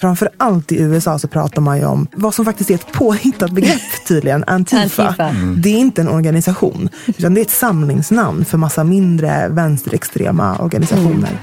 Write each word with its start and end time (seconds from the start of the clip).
Framför 0.00 0.28
allt 0.36 0.72
i 0.72 0.80
USA 0.80 1.18
så 1.18 1.28
pratar 1.28 1.62
man 1.62 1.78
ju 1.78 1.84
om 1.84 2.06
vad 2.12 2.34
som 2.34 2.44
faktiskt 2.44 2.70
är 2.70 2.74
ett 2.74 2.92
påhittat 2.92 3.50
begrepp 3.50 3.80
tydligen, 4.08 4.44
Antifa. 4.46 5.02
Antifa. 5.02 5.30
Det 5.56 5.68
är 5.68 5.78
inte 5.78 6.00
en 6.00 6.08
organisation, 6.08 6.88
utan 7.06 7.34
det 7.34 7.40
är 7.40 7.42
ett 7.42 7.50
samlingsnamn 7.50 8.44
för 8.44 8.58
massa 8.58 8.84
mindre 8.84 9.48
vänsterextrema 9.48 10.58
organisationer. 10.58 11.38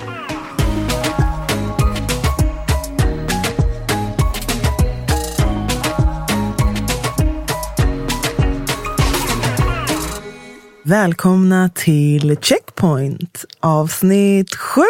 Välkomna 10.88 11.70
till 11.74 12.38
Checkpoint 12.42 13.46
avsnitt 13.60 14.56
sju! 14.56 14.82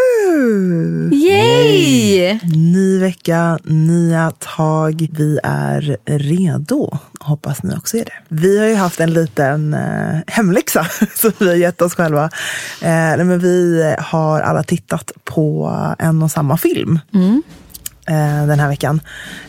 Yay! 1.12 2.40
Ny 2.56 3.00
vecka, 3.00 3.60
nya 3.64 4.32
tag. 4.32 5.08
Vi 5.12 5.40
är 5.44 5.98
redo. 6.06 6.98
Hoppas 7.20 7.64
ni 7.64 7.76
också 7.76 7.98
är 7.98 8.06
det. 8.06 8.12
Vi 8.28 8.60
har 8.60 8.66
ju 8.66 8.76
haft 8.76 9.00
en 9.00 9.14
liten 9.14 9.74
eh, 9.74 10.20
hemläxa 10.28 10.88
som 11.16 11.32
vi 11.40 11.48
har 11.48 11.56
gett 11.56 11.82
oss 11.82 11.96
själva. 11.96 12.24
Eh, 12.82 13.18
men 13.18 13.40
vi 13.40 13.96
har 14.00 14.42
alla 14.42 14.64
tittat 14.64 15.12
på 15.24 15.72
en 16.00 16.24
och 16.24 16.32
samma 16.32 16.58
film. 16.58 17.00
eh, 17.14 17.40
den 18.48 18.60
här 18.60 18.68
veckan. 18.68 19.02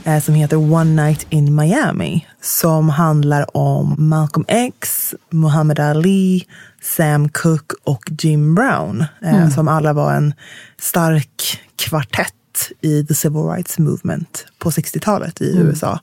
Eh, 0.04 0.20
som 0.20 0.34
heter 0.34 0.56
One 0.56 1.02
Night 1.04 1.26
in 1.30 1.54
Miami. 1.54 2.26
Som 2.40 2.88
handlar 2.88 3.56
om 3.56 3.94
Malcolm 3.98 4.44
X, 4.48 5.14
Muhammad 5.30 5.80
Ali, 5.80 6.46
Sam 6.82 7.28
Cooke 7.28 7.74
och 7.84 8.04
Jim 8.18 8.54
Brown. 8.54 9.04
Eh, 9.22 9.48
Som 9.50 9.68
alla 9.68 9.92
var 9.92 10.12
en 10.14 10.34
stark 10.80 11.60
kvartett 11.76 12.34
i 12.80 13.06
the 13.06 13.14
civil 13.14 13.42
rights 13.42 13.78
movement 13.78 14.46
på 14.58 14.70
60-talet 14.70 15.40
i 15.40 15.56
USA. 15.58 16.00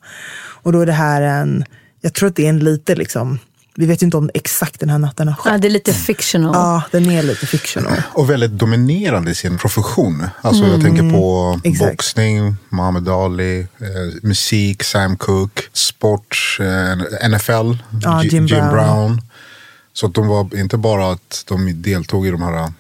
Och 0.64 0.72
då 0.72 0.82
är 0.82 0.86
det 0.86 0.92
här 0.92 1.22
en, 1.22 1.66
jag 2.02 2.14
tror 2.14 2.30
att 2.30 2.36
det 2.36 2.46
är 2.46 2.50
en 2.50 2.60
lite 2.60 2.96
liksom, 2.96 3.40
vi 3.78 3.86
vet 3.86 4.02
ju 4.02 4.06
inte 4.06 4.18
om 4.18 4.30
exakt 4.34 4.80
den 4.80 4.90
här 4.90 4.98
natten 4.98 5.28
har 5.28 5.36
skett. 5.36 5.52
Ja, 5.54 5.58
det 5.58 5.68
är 5.68 5.72
lite 5.72 5.94
fictional. 5.94 6.56
Ja, 6.56 6.84
den 6.92 7.12
är 7.12 7.24
lite 7.24 7.48
fictional. 7.48 7.94
Och 8.14 8.30
väldigt 8.30 8.52
dominerande 8.52 9.32
i 9.32 9.36
sin 9.36 9.58
profession. 9.58 10.28
Alltså 10.42 10.64
jag 10.64 10.82
tänker 10.82 11.10
på 11.12 11.60
Exakt. 11.64 11.92
boxning, 11.92 12.56
Muhammad 12.70 13.10
Ali, 13.10 13.60
eh, 13.60 13.68
musik, 14.24 14.84
Sam 14.84 15.18
Cooke, 15.18 15.62
sport, 15.74 16.58
eh, 16.60 17.30
NFL, 17.30 17.78
Ja, 18.02 18.24
J- 18.24 18.30
Jim 18.32 18.46
Brown. 18.46 18.70
Brown. 18.74 19.22
Så 19.94 20.06
att 20.06 20.14
de 20.14 20.28
var 20.28 20.58
inte 20.60 20.78
bara 20.78 21.12
att 21.12 21.44
de 21.48 21.82
deltog 21.82 22.28
i 22.28 22.32
de 22.32 22.42
här 22.42 22.74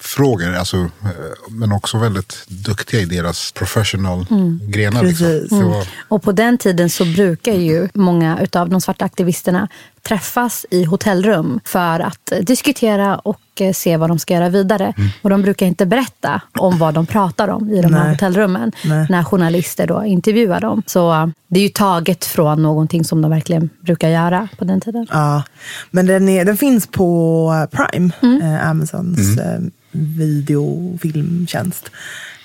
människorättsfrågor, 0.00 0.54
alltså, 0.54 0.76
eh, 0.76 1.50
men 1.50 1.72
också 1.72 1.98
väldigt 1.98 2.44
duktiga 2.48 3.00
i 3.00 3.04
deras 3.04 3.52
professional 3.52 4.26
grenar. 4.68 5.02
Liksom. 5.02 5.70
Var, 5.70 5.86
Och 6.08 6.22
på 6.22 6.32
den 6.32 6.58
tiden 6.58 6.90
så 6.90 7.04
brukar 7.04 7.52
ju 7.52 7.88
många 7.94 8.46
av 8.52 8.68
de 8.68 8.80
svarta 8.80 9.04
aktivisterna 9.04 9.68
träffas 10.02 10.66
i 10.70 10.84
hotellrum 10.84 11.60
för 11.64 12.00
att 12.00 12.32
eh, 12.32 12.38
diskutera 12.38 13.18
och 13.18 13.40
eh, 13.60 13.72
se 13.72 13.96
vad 13.96 14.10
de 14.10 14.18
ska 14.18 14.34
göra 14.34 14.48
vidare. 14.48 14.94
Och 15.22 15.30
de 15.30 15.42
brukar 15.42 15.66
inte 15.66 15.86
berätta 15.86 16.42
om 16.58 16.78
vad 16.78 16.94
de 16.94 17.06
pratar 17.06 17.48
om 17.48 17.70
i 17.70 17.82
de 17.82 17.94
här 17.94 18.04
Nej. 18.04 18.12
hotellrummen 18.12 18.72
Nej. 18.84 19.06
när 19.10 19.24
journalister 19.24 19.86
då 19.86 20.04
intervjuar 20.04 20.60
dem. 20.60 20.82
Så 20.86 21.12
eh, 21.12 21.26
det 21.48 21.60
är 21.60 21.62
ju 21.64 21.68
taget 21.68 22.24
från 22.24 22.62
någonting 22.62 23.04
som 23.04 23.22
de 23.22 23.30
verkligen 23.30 23.70
brukar 23.80 24.08
göra 24.08 24.48
på 24.58 24.64
den 24.64 24.80
tiden. 24.80 25.06
Ja, 25.10 25.42
men 25.90 26.06
den, 26.06 26.28
är, 26.28 26.44
den 26.44 26.56
finns 26.56 26.86
på 26.86 27.68
Prime, 27.70 28.10
eh, 28.22 28.70
Amazons 28.70 29.38
eh, 29.38 29.60
videofilmtjänst. 29.92 31.90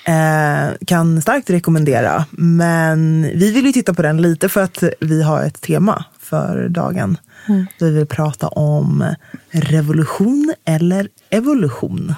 Eh, 0.08 0.86
kan 0.88 1.22
starkt 1.22 1.50
rekommendera. 1.50 2.26
Men 2.32 3.22
vi 3.22 3.52
vill 3.52 3.66
ju 3.66 3.72
titta 3.72 3.94
på 3.94 4.02
den 4.02 4.22
lite 4.22 4.50
för 4.50 4.62
att 4.62 4.84
vi 5.00 5.24
har 5.24 5.44
ett 5.44 5.62
tema 5.62 6.06
för 6.20 6.70
dagen. 6.70 7.18
Vi 7.80 7.92
vill 7.92 8.06
prata 8.06 8.48
om 8.48 9.16
revolution 9.52 10.54
eller 10.66 11.08
evolution. 11.30 12.16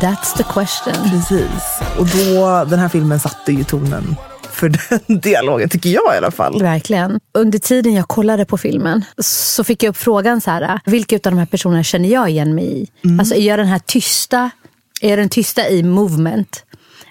That's 0.00 0.36
the 0.36 0.42
question. 0.42 1.10
Precis. 1.10 1.80
Och 1.98 2.06
då, 2.06 2.64
den 2.70 2.78
här 2.78 2.88
filmen 2.88 3.20
satte 3.20 3.52
ju 3.52 3.64
tonen 3.64 4.16
för 4.56 4.68
den 5.08 5.20
dialogen, 5.20 5.68
tycker 5.68 5.90
jag 5.90 6.14
i 6.14 6.16
alla 6.18 6.30
fall. 6.30 6.62
Verkligen. 6.62 7.20
Under 7.34 7.58
tiden 7.58 7.94
jag 7.94 8.08
kollade 8.08 8.44
på 8.44 8.58
filmen 8.58 9.04
så 9.18 9.64
fick 9.64 9.82
jag 9.82 9.90
upp 9.90 9.96
frågan 9.96 10.40
så 10.40 10.50
här, 10.50 10.80
vilka 10.84 11.16
av 11.16 11.20
de 11.22 11.38
här 11.38 11.46
personerna 11.46 11.82
känner 11.82 12.08
jag 12.08 12.30
igen 12.30 12.54
mig 12.54 12.82
i? 12.82 12.88
Alltså 13.18 13.34
är 13.34 13.46
jag 13.46 13.58
den 13.58 13.66
här 13.66 13.78
tysta, 13.86 14.50
är 15.00 15.10
jag 15.10 15.18
den 15.18 15.28
tysta 15.28 15.68
i 15.68 15.82
movement? 15.82 16.64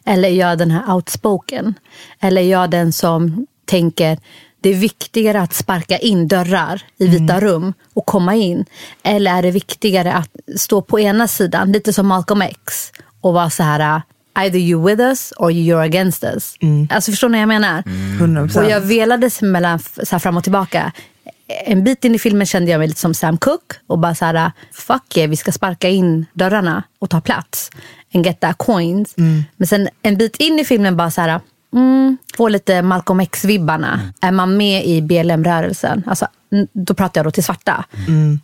Eller 0.05 0.29
är 0.29 0.33
jag 0.33 0.57
den 0.57 0.71
här 0.71 0.93
outspoken? 0.93 1.73
Eller 2.19 2.41
är 2.41 2.49
jag 2.49 2.69
den 2.69 2.93
som 2.93 3.45
tänker 3.65 4.19
det 4.61 4.69
är 4.69 4.73
viktigare 4.73 5.41
att 5.41 5.53
sparka 5.53 5.97
in 5.97 6.27
dörrar 6.27 6.81
i 6.97 7.07
vita 7.07 7.39
rum 7.39 7.73
och 7.93 8.05
komma 8.05 8.35
in? 8.35 8.65
Eller 9.03 9.37
är 9.37 9.41
det 9.41 9.51
viktigare 9.51 10.13
att 10.13 10.29
stå 10.57 10.81
på 10.81 10.99
ena 10.99 11.27
sidan, 11.27 11.71
lite 11.71 11.93
som 11.93 12.07
Malcolm 12.07 12.41
X 12.41 12.91
och 13.21 13.33
vara 13.33 13.49
så 13.49 13.63
här 13.63 14.01
either 14.37 14.59
you 14.59 14.85
with 14.85 15.01
us 15.01 15.33
or 15.37 15.51
you're 15.51 15.85
against 15.85 16.23
us. 16.23 16.55
Alltså 16.89 17.11
förstår 17.11 17.29
ni 17.29 17.37
vad 17.37 17.41
jag 17.41 17.47
menar? 17.47 17.81
100%. 17.81 18.63
Och 18.63 18.69
jag 18.71 18.81
velades 18.81 19.41
mellan 19.41 19.79
så 20.03 20.19
fram 20.19 20.37
och 20.37 20.43
tillbaka. 20.43 20.91
En 21.47 21.83
bit 21.83 22.05
in 22.05 22.15
i 22.15 22.19
filmen 22.19 22.45
kände 22.45 22.71
jag 22.71 22.79
mig 22.79 22.87
lite 22.87 22.99
som 22.99 23.13
Sam 23.13 23.37
Cooke 23.37 23.75
och 23.87 23.99
bara 23.99 24.15
så 24.15 24.25
här, 24.25 24.51
fuck 24.71 25.17
yeah, 25.17 25.29
vi 25.29 25.35
ska 25.35 25.51
sparka 25.51 25.89
in 25.89 26.25
dörrarna 26.33 26.83
och 26.99 27.09
ta 27.09 27.21
plats. 27.21 27.71
And 28.13 28.25
get 28.25 28.39
that 28.39 28.57
coins. 28.57 29.13
Men 29.57 29.67
sen 29.67 29.89
en 30.01 30.17
bit 30.17 30.35
in 30.35 30.59
i 30.59 30.65
filmen 30.65 30.97
bara 30.97 31.11
så 31.11 31.21
här, 31.21 31.39
mm, 31.73 32.17
få 32.37 32.47
lite 32.47 32.81
Malcolm 32.81 33.19
X-vibbarna. 33.19 33.99
Är 34.21 34.31
man 34.31 34.57
med 34.57 34.85
i 34.85 35.01
BLM-rörelsen, 35.01 36.03
alltså, 36.07 36.27
då 36.73 36.93
pratar 36.93 37.19
jag 37.19 37.25
då 37.25 37.31
till 37.31 37.43
svarta. 37.43 37.85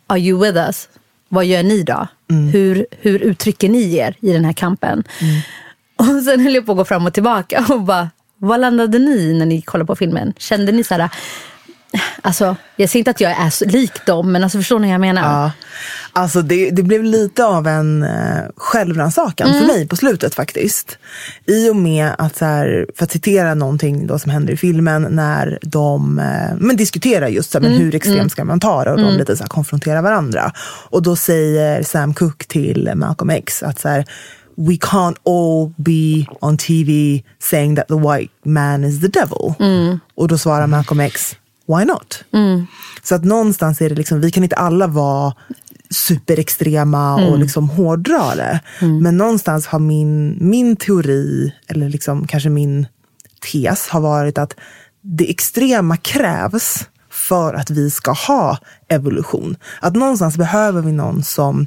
Are 0.06 0.20
you 0.20 0.40
with 0.40 0.56
us? 0.58 0.88
Vad 1.28 1.44
gör 1.44 1.62
ni 1.62 1.82
då? 1.82 2.06
Hur, 2.52 2.86
hur 3.00 3.18
uttrycker 3.18 3.68
ni 3.68 3.96
er 3.96 4.16
i 4.20 4.32
den 4.32 4.44
här 4.44 4.52
kampen? 4.52 5.04
Och 5.96 6.22
sen 6.24 6.40
höll 6.40 6.54
jag 6.54 6.66
på 6.66 6.72
att 6.72 6.78
gå 6.78 6.84
fram 6.84 7.06
och 7.06 7.14
tillbaka 7.14 7.66
och 7.68 7.82
bara, 7.82 8.10
vad 8.38 8.60
landade 8.60 8.98
ni 8.98 9.34
när 9.34 9.46
ni 9.46 9.62
kollade 9.62 9.86
på 9.86 9.96
filmen? 9.96 10.32
Kände 10.38 10.72
ni 10.72 10.84
så 10.84 10.94
här, 10.94 11.10
alltså 12.22 12.56
jag 12.76 12.90
säger 12.90 13.00
inte 13.00 13.10
att 13.10 13.20
jag 13.20 13.30
är 13.40 13.50
så 13.50 13.64
lik 13.64 14.06
dem, 14.06 14.32
men 14.32 14.42
alltså 14.44 14.58
förstår 14.58 14.78
ni 14.78 14.86
vad 14.86 14.94
jag 14.94 15.00
menar? 15.00 15.22
Ja. 15.42 15.52
Alltså 16.12 16.42
det, 16.42 16.70
det 16.70 16.82
blev 16.82 17.04
lite 17.04 17.44
av 17.44 17.66
en 17.66 18.02
eh, 18.02 18.42
självrannsakan 18.56 19.48
Mm. 19.48 19.60
för 19.60 19.66
mig 19.66 19.88
på 19.88 19.96
slutet 19.96 20.34
faktiskt. 20.34 20.98
I 21.46 21.70
och 21.70 21.76
med 21.76 22.10
att, 22.18 22.36
så 22.36 22.44
här, 22.44 22.86
för 22.96 23.04
att 23.04 23.10
citera 23.12 23.54
någonting 23.54 24.06
då 24.06 24.18
som 24.18 24.30
händer 24.30 24.52
i 24.52 24.56
filmen, 24.56 25.06
när 25.10 25.58
de 25.62 26.18
eh, 26.18 26.56
men 26.58 26.76
diskuterar 26.76 27.28
just 27.28 27.50
så 27.50 27.58
här, 27.58 27.66
Mm. 27.66 27.72
men 27.78 27.84
hur 27.86 27.94
extremt 27.94 28.32
ska 28.32 28.44
man 28.44 28.60
ta 28.60 28.84
det 28.84 28.90
och 28.90 28.98
de 29.00 29.16
lite 29.16 29.36
så 29.36 29.42
här, 29.42 29.48
konfronterar 29.48 30.02
varandra. 30.02 30.52
Och 30.90 31.02
då 31.02 31.16
säger 31.16 31.82
Sam 31.82 32.14
Cooke 32.14 32.44
till 32.46 32.92
Malcolm 32.94 33.30
X 33.30 33.62
att 33.62 33.80
så 33.80 33.88
här, 33.88 34.04
We 34.56 34.72
can't 34.72 35.16
all 35.26 35.72
be 35.76 36.26
on 36.40 36.56
TV 36.56 37.22
saying 37.42 37.76
that 37.76 37.88
the 37.88 37.94
white 37.94 38.32
man 38.44 38.84
is 38.84 39.00
the 39.00 39.08
devil. 39.08 39.54
Och 40.14 40.28
då 40.28 40.38
svarar 40.38 40.66
Malcolm 40.66 41.00
X, 41.00 41.36
why 41.66 41.84
not? 41.84 42.24
Så 43.02 43.14
att 43.14 43.24
någonstans 43.24 43.80
är 43.80 43.88
det 43.88 43.94
liksom, 43.94 44.20
vi 44.20 44.30
kan 44.30 44.42
inte 44.42 44.56
alla 44.56 44.86
vara 44.86 45.34
superextrema 45.90 47.14
och 47.26 47.38
liksom 47.38 47.68
hårdra 47.68 48.34
det. 48.34 48.60
Men 49.00 49.16
någonstans 49.16 49.66
har 49.66 49.78
min, 49.78 50.36
min 50.40 50.76
teori, 50.76 51.52
eller 51.68 51.88
liksom 51.88 52.26
kanske 52.26 52.48
min 52.48 52.86
tes 53.52 53.88
har 53.88 54.00
varit 54.00 54.38
att 54.38 54.54
det 55.00 55.30
extrema 55.30 55.96
krävs 55.96 56.88
för 57.10 57.54
att 57.54 57.70
vi 57.70 57.90
ska 57.90 58.12
ha 58.12 58.58
evolution. 58.88 59.56
Att 59.80 59.94
någonstans 59.94 60.36
behöver 60.36 60.82
vi 60.82 60.92
någon 60.92 61.22
som 61.22 61.66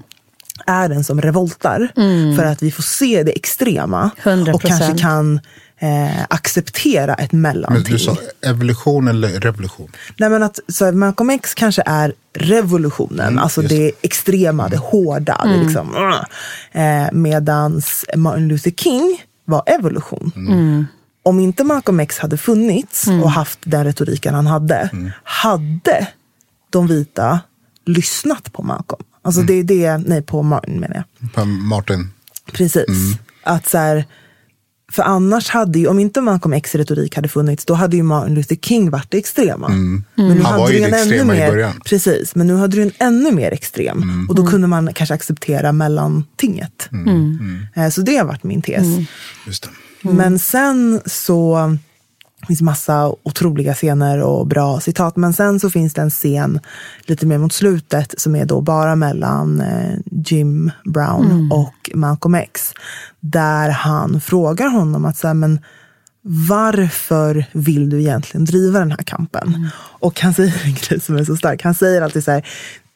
är 0.67 0.89
den 0.89 1.03
som 1.03 1.21
revoltar 1.21 1.91
för 2.37 2.45
att 2.45 2.63
vi 2.63 2.71
får 2.71 2.83
se 2.83 3.23
det 3.23 3.31
extrema 3.31 4.11
100%. 4.23 4.53
och 4.53 4.61
kanske 4.61 4.97
kan 4.97 5.39
eh, 5.79 6.23
acceptera 6.29 7.13
ett 7.13 7.31
Men 7.31 7.41
mellanting. 7.41 7.83
du 7.93 7.99
sa 7.99 8.17
evolution 8.41 9.07
eller 9.07 9.39
revolution? 9.39 9.91
Nej, 10.17 10.29
men 10.29 10.43
att, 10.43 10.59
så 10.67 10.85
här, 10.85 10.91
Malcolm 10.91 11.29
X 11.29 11.53
kanske 11.53 11.83
är 11.85 12.13
revolutionen, 12.33 13.39
alltså 13.39 13.61
just 13.61 13.75
det 13.75 13.91
extrema, 14.01 14.69
det 14.69 14.77
hårda. 14.77 15.41
Det 15.45 15.63
liksom, 15.63 15.95
eh, 16.71 17.11
medans 17.11 18.05
Martin 18.15 18.47
Luther 18.47 18.71
King 18.71 19.23
var 19.45 19.63
evolution. 19.65 20.31
Om 21.23 21.39
inte 21.39 21.63
Malcolm 21.63 21.99
X 21.99 22.19
hade 22.19 22.37
funnits 22.37 23.07
och 23.07 23.31
haft 23.31 23.59
den 23.63 23.83
retoriken 23.83 24.33
han 24.33 24.47
hade, 24.47 24.89
hade 25.23 26.07
de 26.69 26.87
vita 26.87 27.39
lyssnat 27.85 28.53
på 28.53 28.63
Malcolm. 28.63 29.03
Alltså 29.21 29.41
det 29.41 29.53
är 29.53 29.63
det, 29.63 29.97
nej 29.97 30.21
på 30.21 30.43
Martin 30.43 30.79
menar 30.79 30.95
jag. 30.95 31.33
Per 31.33 31.45
Martin? 31.45 32.11
Precis. 32.53 32.87
Att 33.43 33.69
så 33.69 33.77
här, 33.77 34.05
för 34.95 35.03
annars 35.03 35.49
hade 35.49 35.79
ju, 35.79 35.87
om 35.87 35.99
inte 35.99 36.21
Malcolm 36.21 36.53
X 36.53 36.75
retorik 36.75 37.15
hade 37.15 37.27
funnits, 37.27 37.65
då 37.65 37.73
hade 37.73 37.95
ju 37.97 38.03
Martin 38.03 38.35
Luther 38.35 38.55
King 38.55 38.89
varit 38.89 39.11
det 39.11 39.17
extrema. 39.17 39.67
Men 39.69 40.03
nu 40.15 40.27
Han 40.27 40.45
hade 40.45 40.57
var 40.57 40.69
ju 40.69 40.79
det 40.79 40.85
ännu 40.85 40.97
extrema 40.97 41.35
i 41.35 41.39
mer, 41.39 41.47
början. 41.51 41.73
Precis, 41.85 42.35
men 42.35 42.47
nu 42.47 42.55
hade 42.55 42.75
du 42.77 42.81
en 42.83 42.91
ännu 42.99 43.31
mer 43.31 43.51
extrem. 43.51 44.25
Och 44.29 44.35
då 44.35 44.45
kunde 44.47 44.67
man 44.67 44.93
kanske 44.93 45.13
acceptera 45.13 45.71
mellantinget. 45.71 46.89
Eh, 47.75 47.89
Så 47.89 48.01
det 48.01 48.17
har 48.17 48.25
varit 48.25 48.43
min 48.43 48.61
tes. 48.61 48.83
Men 50.01 50.39
sen 50.39 51.01
så 51.05 51.77
det 52.45 52.47
finns 52.47 52.61
massa 52.61 53.13
otroliga 53.23 53.73
scener 53.73 54.21
och 54.21 54.47
bra 54.47 54.79
citat. 54.79 55.15
Men 55.15 55.33
sen 55.33 55.59
så 55.59 55.69
finns 55.69 55.93
det 55.93 56.01
en 56.01 56.09
scen 56.09 56.59
lite 57.05 57.25
mer 57.25 57.37
mot 57.37 57.53
slutet 57.53 58.13
som 58.17 58.35
är 58.35 58.45
då 58.45 58.61
bara 58.61 58.95
mellan 58.95 59.61
eh, 59.61 59.97
Jim 60.11 60.71
Brown 60.85 61.51
och 61.51 61.91
Malcolm 61.93 62.35
X. 62.35 62.73
Där 63.19 63.69
han 63.69 64.21
frågar 64.21 64.67
honom 64.67 65.05
att 65.05 65.17
så 65.17 65.27
här, 65.27 65.33
men 65.33 65.59
varför 66.27 67.45
vill 67.51 67.89
du 67.89 67.99
egentligen 67.99 68.45
driva 68.45 68.79
den 68.79 68.91
här 68.91 69.03
kampen? 69.05 69.69
Och 69.77 70.21
han 70.21 70.33
säger 70.33 70.61
en 70.65 70.73
grej 70.73 70.99
som 70.99 71.17
är 71.17 71.23
så 71.23 71.35
stark. 71.35 71.63
Han 71.63 71.75
säger 71.75 72.01
alltid 72.01 72.23
så 72.23 72.31
här, 72.31 72.45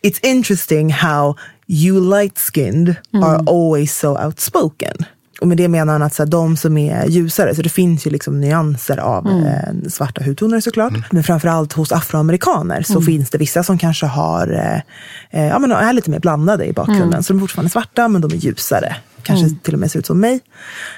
It's 0.03 0.19
interesting 0.25 0.93
how 0.93 1.35
you 1.67 2.09
light-skinned 2.09 2.95
are 3.13 3.43
always 3.47 3.97
so 3.97 4.25
outspoken. 4.25 4.95
Och 5.41 5.47
med 5.47 5.57
det 5.57 5.67
menar 5.67 5.93
han 5.93 6.01
att 6.01 6.13
så 6.13 6.23
här, 6.23 6.29
de 6.29 6.57
som 6.57 6.77
är 6.77 7.05
ljusare, 7.07 7.55
så 7.55 7.61
det 7.61 7.69
finns 7.69 8.07
ju 8.07 8.11
liksom 8.11 8.41
nyanser 8.41 8.97
av 8.97 9.27
eh, 9.27 9.89
svarta 9.89 10.23
hudtoner 10.23 10.59
såklart. 10.59 10.93
Men 11.11 11.23
framförallt 11.23 11.73
hos 11.73 11.91
afroamerikaner 11.91 12.81
så 12.81 13.01
finns 13.01 13.29
det 13.29 13.37
vissa 13.37 13.63
som 13.63 13.77
kanske 13.77 14.05
har, 14.05 14.53
eh, 14.53 15.41
eh, 15.41 15.47
ja, 15.47 15.59
men 15.59 15.71
är 15.71 15.93
lite 15.93 16.09
mer 16.09 16.19
blandade 16.19 16.65
i 16.65 16.73
bakgrunden. 16.73 17.23
Så 17.23 17.33
de 17.33 17.37
är 17.37 17.41
fortfarande 17.41 17.69
svarta 17.69 18.07
men 18.07 18.21
de 18.21 18.31
är 18.31 18.35
ljusare. 18.35 18.95
Kanske 19.23 19.55
till 19.63 19.73
och 19.73 19.79
med 19.79 19.91
ser 19.91 19.99
ut 19.99 20.05
som 20.05 20.19
mig. 20.19 20.39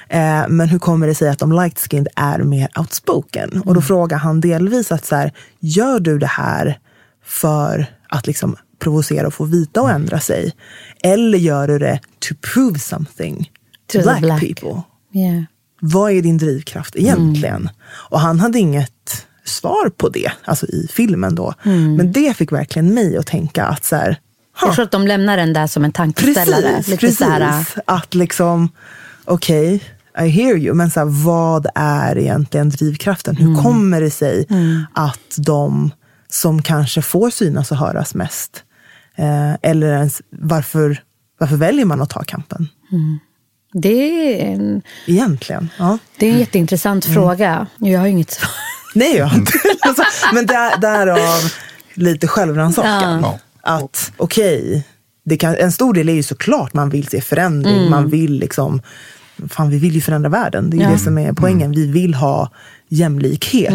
Eh, 0.10 0.48
men 0.50 0.70
hur 0.70 0.80
kommer 0.80 1.08
det 1.08 1.16
sig 1.16 1.30
att 1.30 1.40
de 1.40 1.52
light-skinned 1.52 2.08
är 2.16 2.40
mer 2.40 2.70
outspoken? 2.80 3.62
Och 3.66 3.74
då 3.74 3.82
frågar 3.82 4.18
han 4.18 4.42
delvis 4.42 4.92
att 4.92 5.06
så 5.06 5.16
här, 5.16 5.32
gör 5.60 6.00
du 6.00 6.18
det 6.18 6.28
här 6.28 6.80
för 7.26 7.86
att 8.10 8.28
liksom 8.28 8.56
provocera 8.80 9.28
och 9.28 9.34
få 9.34 9.46
vita 9.46 9.82
att 9.82 9.92
ändra 9.92 10.20
sig? 10.20 10.54
Eller 11.04 11.38
gör 11.38 11.68
du 11.68 11.80
det 11.80 12.00
to 12.20 12.36
prove 12.54 12.80
something 12.80 13.50
to, 13.92 14.02
black, 14.02 14.22
black. 14.22 14.40
people? 14.42 14.82
Yeah. 15.14 15.44
Vad 15.82 16.12
är 16.12 16.22
din 16.22 16.38
drivkraft 16.38 16.96
egentligen? 16.96 17.70
Och 18.10 18.20
han 18.20 18.40
hade 18.40 18.60
inget 18.60 19.26
svar 19.46 19.90
på 19.90 20.10
det, 20.10 20.32
alltså 20.46 20.66
i 20.66 20.88
filmen 20.92 21.36
då. 21.36 21.54
Men 21.98 22.12
det 22.12 22.38
fick 22.38 22.52
verkligen 22.52 22.94
mig 22.94 23.18
att 23.18 23.26
tänka 23.28 23.66
att 23.66 23.86
så 23.86 23.96
här, 23.96 24.20
Jag 24.62 24.74
tror 24.74 24.86
att 24.86 24.92
de 24.92 25.08
lämnar 25.08 25.38
den 25.38 25.54
där 25.54 25.68
som 25.68 25.84
en 25.86 25.92
tankeställare. 25.92 26.62
Precis, 26.62 26.88
Lite 26.88 27.00
precis. 27.00 27.18
Så 27.18 27.24
här, 27.26 27.66
Att 27.86 28.14
liksom, 28.16 28.70
okej, 29.26 29.84
I 30.22 30.28
hear 30.28 30.58
you, 30.58 30.74
men 30.74 30.92
så 30.92 31.00
här, 31.00 31.08
vad 31.26 31.68
är 31.76 32.18
egentligen 32.18 32.70
drivkraften? 32.70 33.36
Hur 33.36 33.48
Mm. 33.50 33.64
kommer 33.64 34.02
det 34.02 34.12
sig 34.12 34.46
att 34.94 35.36
de 35.38 35.92
som 36.30 36.62
kanske 36.62 37.02
får 37.02 37.30
synas 37.30 37.72
och 37.72 37.78
höras 37.78 38.16
mest, 38.16 38.64
eh, 39.16 39.54
eller 39.62 39.94
ens 39.94 40.22
varför, 40.30 41.02
varför 41.40 41.56
väljer 41.56 41.86
man 41.86 42.02
att 42.02 42.10
ta 42.10 42.24
kampen? 42.24 42.68
Det, 43.74 44.42
är 44.42 44.54
en, 44.54 44.82
Egentligen. 45.08 45.70
Ja. 45.80 45.98
det 46.18 46.28
är 46.28 46.32
en 46.34 46.40
jätteintressant 46.40 47.06
Mm. 47.06 47.16
fråga. 47.16 47.68
Jag 47.78 48.00
har 48.00 48.06
ju 48.08 48.12
inget 48.12 48.32
svar. 48.32 48.50
Nej, 48.96 49.18
jag 49.18 49.26
har 49.26 49.38
inte. 49.38 49.52
Alltså, 49.88 50.04
men 50.34 50.46
där, 50.46 50.78
därav 50.78 51.52
lite 51.94 52.28
självrannsakan. 52.28 53.22
Ja. 53.22 53.40
Att 53.62 54.12
okej, 54.18 54.88
det 55.26 55.38
kan- 55.38 55.56
en 55.56 55.72
stor 55.72 55.94
del 55.94 56.10
är 56.10 56.14
ju 56.14 56.24
såklart 56.24 56.74
man 56.74 56.90
vill 56.90 57.08
se 57.08 57.22
förändring. 57.22 57.90
Man 57.90 58.10
vill 58.10 58.34
liksom, 58.40 58.82
fan 59.50 59.70
vi 59.70 59.78
vill 59.80 59.96
ju 59.96 60.02
förändra 60.02 60.30
världen. 60.30 60.70
Det 60.70 60.76
är 60.78 60.80
ju 60.80 60.84
Ja. 60.84 60.92
det 60.92 61.00
som 61.00 61.18
är 61.18 61.34
poängen. 61.34 61.72
Vi 61.72 61.88
vill 61.92 62.14
ha 62.14 62.52
jämlikhet. 62.90 63.74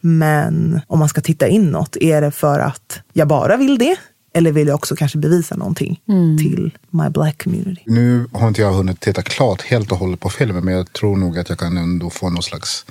Men 0.00 0.80
om 0.86 0.98
man 0.98 1.08
ska 1.08 1.20
titta 1.20 1.48
inåt, 1.48 1.96
är 1.96 2.20
det 2.20 2.30
för 2.30 2.58
att 2.60 3.00
jag 3.12 3.28
bara 3.28 3.56
vill 3.56 3.78
det? 3.78 3.96
Eller 4.36 4.52
vill 4.52 4.66
jag 4.68 4.74
också 4.74 4.96
kanske 4.96 5.18
bevisa 5.18 5.56
någonting 5.56 6.00
till 6.38 6.78
my 6.90 7.08
black 7.08 7.42
community? 7.44 7.82
Nu 7.86 8.26
har 8.32 8.48
inte 8.48 8.60
jag 8.60 8.72
hunnit 8.72 9.00
titta 9.00 9.22
klart 9.22 9.62
helt 9.62 9.92
och 9.92 9.98
hållet 9.98 10.20
på 10.20 10.30
filmen, 10.30 10.64
men 10.64 10.74
jag 10.74 10.92
tror 10.92 11.16
nog 11.16 11.38
att 11.38 11.48
jag 11.48 11.58
kan 11.58 11.76
ändå 11.76 12.10
få 12.10 12.30
någon 12.30 12.42
slags 12.42 12.84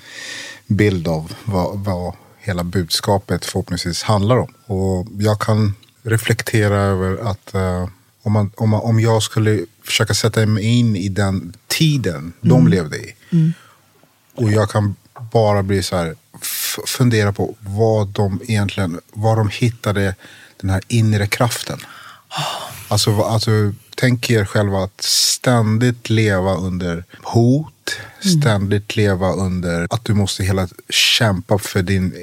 bild 0.68 1.08
av 1.08 1.32
vad, 1.46 1.80
vad 1.80 2.14
hela 2.40 2.64
budskapet 2.64 3.46
förhoppningsvis 3.46 4.04
handlar 4.04 4.38
om. 4.38 4.54
Och 4.66 5.08
jag 5.20 5.40
kan 5.40 5.74
reflektera 6.04 6.76
över 6.82 7.30
att 7.32 7.54
eh, 7.54 7.90
om, 8.24 8.32
man, 8.32 8.52
om, 8.56 8.70
man, 8.70 8.82
om 8.82 9.00
jag 9.00 9.24
skulle 9.24 9.66
försöka 9.84 10.14
sätta 10.14 10.46
mig 10.46 10.64
in 10.80 10.96
i 10.96 11.10
den 11.10 11.54
tiden 11.68 12.34
de 12.42 12.68
levde 12.68 12.98
i. 12.98 13.16
Och 14.36 14.52
jag 14.52 14.70
kan 14.70 14.96
bara 15.32 15.64
bli 15.64 15.84
så 15.84 15.96
här, 15.98 16.16
f- 16.42 16.78
fundera 16.88 17.34
på 17.34 17.56
vad 17.60 18.08
de 18.08 18.40
egentligen, 18.48 19.00
var 19.14 19.36
de 19.36 19.50
hittade 19.50 20.16
den 20.66 20.74
här 20.74 20.82
inre 20.88 21.28
kraften. 21.28 21.80
Alltså, 22.88 23.12
vad- 23.12 23.34
alltså, 23.34 23.52
tänk 23.96 24.30
er 24.30 24.46
själva 24.46 24.84
att 24.84 25.02
ständigt 25.04 26.10
leva 26.10 26.56
under 26.56 27.04
hot, 27.24 27.96
ständigt 28.40 28.96
leva 28.96 29.34
under 29.34 29.88
att 29.90 30.06
du 30.06 30.14
måste 30.14 30.44
hela 30.44 30.68
kämpa 30.90 31.58
för 31.60 31.82
din 31.82 32.14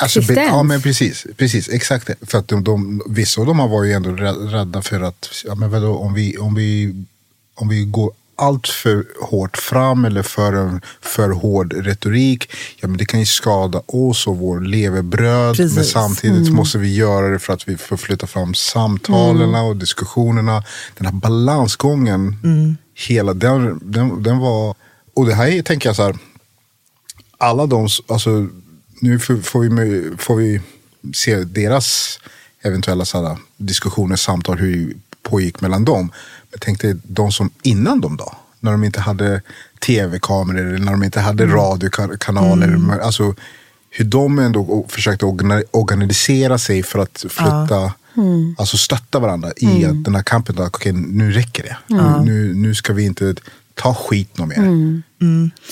Alltså, 0.00 0.18
be- 0.20 0.24
Existens. 0.24 0.48
ja, 0.50 0.62
men 0.62 0.82
precis. 0.82 1.26
precis 1.36 1.68
exakt. 1.68 2.10
För 2.30 2.38
att 2.38 2.48
de, 2.48 2.64
de, 2.64 3.02
vissa 3.08 3.40
av 3.40 3.46
dem 3.46 3.56
var 3.70 3.84
ju 3.84 3.92
ändå 3.92 4.10
rä- 4.10 4.50
rädda 4.50 4.82
för 4.82 5.00
att, 5.00 5.28
ja, 5.44 5.54
men 5.54 5.70
vadå, 5.70 5.96
om, 5.98 6.14
vi, 6.14 6.36
om, 6.38 6.54
vi, 6.54 6.94
om 7.54 7.68
vi 7.68 7.84
går 7.84 8.12
allt 8.38 8.68
för 8.68 9.06
hårt 9.20 9.56
fram 9.56 10.04
eller 10.04 10.22
för 10.22 10.52
en 10.52 10.80
för 11.00 11.30
hård 11.30 11.72
retorik, 11.72 12.50
ja, 12.76 12.88
men 12.88 12.96
det 12.96 13.04
kan 13.04 13.20
ju 13.20 13.26
skada 13.26 13.82
oss 13.86 14.26
och 14.26 14.36
vår 14.36 14.60
levebröd. 14.60 15.56
Precis. 15.56 15.76
Men 15.76 15.84
samtidigt 15.84 16.52
måste 16.52 16.78
vi 16.78 16.94
göra 16.94 17.28
det 17.28 17.38
för 17.38 17.52
att 17.52 17.68
vi 17.68 17.76
får 17.76 17.96
flytta 17.96 18.26
fram 18.26 18.54
samtalen 18.54 19.54
och 19.54 19.76
diskussionerna. 19.76 20.64
Den 20.96 21.06
här 21.06 21.14
balansgången, 21.14 22.36
hela 22.94 23.34
den, 23.34 23.80
den, 23.82 24.22
den 24.22 24.38
var... 24.38 24.74
Och 25.14 25.26
det 25.26 25.34
här 25.34 25.46
är, 25.46 25.62
tänker 25.62 25.88
jag 25.88 25.96
så 25.96 26.02
här, 26.02 26.16
alla 27.38 27.66
de, 27.66 27.88
alltså 28.08 28.46
nu 29.00 29.18
får 29.18 29.60
vi, 29.60 30.16
får 30.18 30.36
vi 30.36 30.60
se 31.14 31.36
deras 31.36 32.18
eventuella 32.62 33.04
sådana 33.04 33.38
diskussioner, 33.56 34.16
samtal, 34.16 34.58
hur 34.58 34.86
det 34.88 34.94
pågick 35.22 35.60
mellan 35.60 35.84
dem. 35.84 36.12
Men 36.50 36.58
tänk 36.60 36.80
dig 36.80 36.96
de 37.02 37.32
som 37.32 37.50
innan 37.62 38.00
dem 38.00 38.16
då? 38.16 38.36
När 38.60 38.72
de 38.72 38.84
inte 38.84 39.00
hade 39.00 39.42
tv-kameror 39.86 40.66
eller 40.66 40.78
när 40.78 40.92
de 40.92 41.02
inte 41.02 41.20
hade 41.20 41.46
radiokanaler. 41.46 42.98
Alltså 43.00 43.34
hur 43.90 44.04
de 44.04 44.38
ändå 44.38 44.86
försökte 44.88 45.24
organisera 45.70 46.58
sig 46.58 46.82
för 46.82 46.98
att 46.98 47.24
flytta 47.28 47.92
Alltså 48.58 48.76
stötta 48.76 49.18
varandra 49.18 49.52
i 49.56 49.84
att 49.84 50.04
den 50.04 50.14
här 50.14 50.22
kampen, 50.22 50.58
att 50.58 50.68
okej 50.76 50.92
nu 50.92 51.32
räcker 51.32 51.62
det. 51.62 51.76
Nu, 52.24 52.54
nu 52.54 52.74
ska 52.74 52.92
vi 52.92 53.04
inte 53.04 53.34
ta 53.74 53.94
skit 53.94 54.38
något 54.38 54.48
mer. 54.48 55.02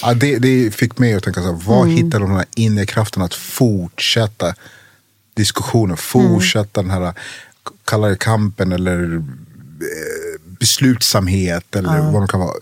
Ja, 0.02 0.14
det, 0.14 0.38
det 0.38 0.74
fick 0.74 0.98
mig 0.98 1.14
att 1.14 1.22
tänka, 1.22 1.40
så 1.40 1.46
här, 1.46 1.60
var 1.66 1.86
hittar 1.86 2.20
de 2.20 2.28
den 2.28 2.36
här 2.36 2.46
inre 2.54 2.86
kraften 2.86 3.22
att 3.22 3.34
fortsätta 3.34 4.54
diskussionen, 5.34 5.96
fortsätta 5.96 6.82
den 6.82 6.90
här, 6.90 7.12
kalla 7.84 8.08
det 8.08 8.16
kampen 8.16 8.72
eller 8.72 9.16
eh, 9.16 9.22
beslutsamhet 10.58 11.76
eller 11.76 12.12
vad 12.12 12.22
det 12.22 12.28
kan 12.28 12.40
vara. 12.40 12.54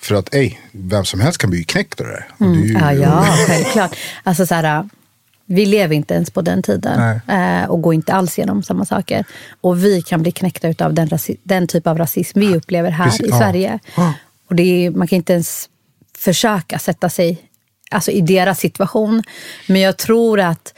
För 0.00 0.14
att 0.14 0.34
ey, 0.34 0.54
vem 0.72 1.04
som 1.04 1.20
helst 1.20 1.38
kan 1.38 1.50
bli 1.50 1.64
knäckt 1.64 2.00
av 2.00 2.06
det 2.06 2.12
där. 2.12 2.26
Är 2.46 2.54
ju- 2.54 2.72
Ja, 2.72 2.92
ja, 2.92 3.24
självklart. 3.46 3.96
Alltså, 4.22 4.46
så 4.46 4.54
här, 4.54 4.88
vi 5.46 5.66
lever 5.66 5.94
inte 5.94 6.14
ens 6.14 6.30
på 6.30 6.40
den 6.42 6.62
tiden 6.62 7.20
eh, 7.28 7.64
och 7.70 7.82
går 7.82 7.94
inte 7.94 8.12
alls 8.12 8.38
igenom 8.38 8.62
samma 8.62 8.84
saker. 8.84 9.24
Och 9.60 9.84
vi 9.84 10.02
kan 10.02 10.22
bli 10.22 10.32
knäckta 10.32 10.86
av 10.86 10.94
den, 10.94 11.10
den 11.42 11.66
typ 11.66 11.86
av 11.86 11.98
rasism 11.98 12.40
vi 12.40 12.56
upplever 12.56 12.90
här 12.90 13.04
Precis, 13.04 13.26
i 13.26 13.28
ja. 13.30 13.38
Sverige. 13.38 13.78
Ja. 13.96 14.12
Och 14.48 14.54
det 14.54 14.62
är, 14.86 14.90
man 14.90 15.08
kan 15.08 15.16
inte 15.16 15.32
ens 15.32 15.68
försöka 16.18 16.78
sätta 16.78 17.08
sig 17.08 17.38
alltså, 17.90 18.10
i 18.10 18.20
deras 18.20 18.58
situation. 18.58 19.22
Men 19.66 19.80
jag 19.80 19.96
tror 19.96 20.40
att, 20.40 20.74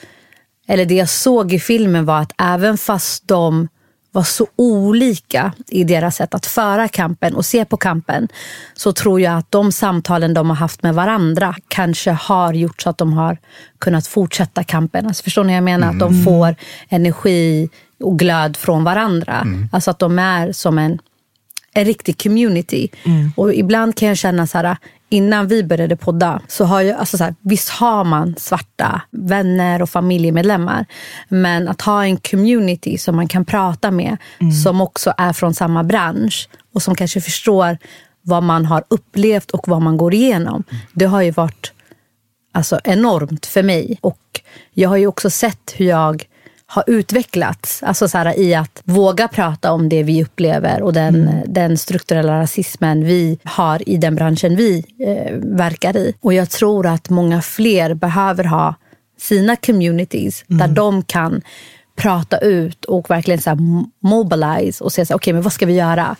eller 0.68 0.84
det 0.84 0.94
jag 0.94 1.08
såg 1.08 1.52
i 1.52 1.60
filmen 1.60 2.04
var 2.04 2.20
att 2.20 2.32
även 2.38 2.78
fast 2.78 3.28
de 3.28 3.68
var 4.12 4.22
så 4.22 4.46
olika 4.56 5.52
i 5.68 5.84
deras 5.84 6.16
sätt 6.16 6.34
att 6.34 6.46
föra 6.46 6.88
kampen 6.88 7.34
och 7.34 7.44
se 7.44 7.64
på 7.64 7.76
kampen 7.76 8.28
så 8.74 8.92
tror 8.92 9.20
jag 9.20 9.38
att 9.38 9.50
de 9.50 9.72
samtalen 9.72 10.34
de 10.34 10.48
har 10.50 10.56
haft 10.56 10.82
med 10.82 10.94
varandra 10.94 11.54
kanske 11.68 12.10
har 12.10 12.52
gjort 12.52 12.82
så 12.82 12.90
att 12.90 12.98
de 12.98 13.12
har 13.12 13.38
kunnat 13.78 14.06
fortsätta 14.06 14.64
kampen. 14.64 15.06
Alltså 15.06 15.22
förstår 15.22 15.44
ni 15.44 15.52
vad 15.52 15.56
jag 15.56 15.64
menar? 15.64 15.88
Att 15.90 15.98
de 15.98 16.24
får 16.24 16.56
energi 16.88 17.68
och 18.00 18.18
glöd 18.18 18.56
från 18.56 18.84
varandra. 18.84 19.46
Alltså 19.72 19.90
att 19.90 19.98
de 19.98 20.18
är 20.18 20.52
som 20.52 20.78
en, 20.78 20.98
en 21.74 21.84
riktig 21.84 22.22
community. 22.22 22.88
Och 23.36 23.54
ibland 23.54 23.94
kan 23.94 24.08
jag 24.08 24.16
känna 24.16 24.46
så 24.46 24.58
här, 24.58 24.76
innan 25.08 25.48
vi 25.48 25.64
började 25.64 25.96
podda, 25.96 26.40
så 26.48 26.64
har 26.64 26.80
jag, 26.80 26.98
alltså 26.98 27.16
så 27.16 27.24
här, 27.24 27.34
visst 27.40 27.68
har 27.68 28.04
man 28.04 28.34
svarta 28.38 29.02
vänner 29.10 29.82
och 29.82 29.90
familjemedlemmar. 29.90 30.86
Men 31.28 31.68
att 31.68 31.82
ha 31.82 32.04
en 32.04 32.16
community 32.16 32.98
som 32.98 33.16
man 33.16 33.28
kan 33.28 33.44
prata 33.44 33.90
med, 33.90 34.16
som 34.64 34.80
också 34.80 35.12
är 35.16 35.32
från 35.32 35.54
samma 35.54 35.84
bransch 35.84 36.48
och 36.74 36.82
som 36.82 36.94
kanske 36.94 37.20
förstår 37.20 37.78
vad 38.22 38.42
man 38.42 38.64
har 38.64 38.84
upplevt 38.88 39.50
och 39.50 39.68
vad 39.68 39.82
man 39.82 39.96
går 39.96 40.14
igenom. 40.14 40.64
Det 40.92 41.04
har 41.04 41.22
ju 41.22 41.30
varit 41.30 41.72
alltså, 42.52 42.80
enormt 42.84 43.46
för 43.46 43.62
mig. 43.62 43.98
Och 44.00 44.40
jag 44.74 44.88
har 44.88 44.96
ju 44.96 45.06
också 45.06 45.30
sett 45.30 45.74
hur 45.76 45.86
jag 45.86 46.24
har 46.72 46.84
utvecklats 46.86 47.82
alltså 47.82 48.08
så 48.08 48.18
här, 48.18 48.38
i 48.38 48.54
att 48.54 48.82
våga 48.84 49.28
prata 49.28 49.72
om 49.72 49.88
det 49.88 50.02
vi 50.02 50.22
upplever 50.22 50.82
och 50.82 50.92
den, 50.92 51.30
den 51.46 51.78
strukturella 51.78 52.40
rasismen 52.40 53.04
vi 53.04 53.38
har 53.44 53.88
i 53.88 53.96
den 53.96 54.14
branschen 54.14 54.56
vi 54.56 54.84
eh, 54.98 55.34
verkar 55.36 55.96
i. 55.96 56.14
Och 56.20 56.34
jag 56.34 56.50
tror 56.50 56.86
att 56.86 57.10
många 57.10 57.42
fler 57.42 57.94
behöver 57.94 58.44
ha 58.44 58.74
sina 59.20 59.56
communities 59.56 60.44
där 60.46 60.68
de 60.68 61.02
kan 61.02 61.42
prata 61.96 62.38
ut 62.38 62.84
och 62.84 63.10
verkligen 63.10 63.40
så 63.40 63.50
här 63.50 63.58
mobilize 64.00 64.84
och 64.84 64.92
säga 64.92 65.16
okej 65.16 65.32
men 65.32 65.42
vad 65.42 65.52
ska 65.52 65.66
vi 65.66 65.74
göra? 65.74 66.16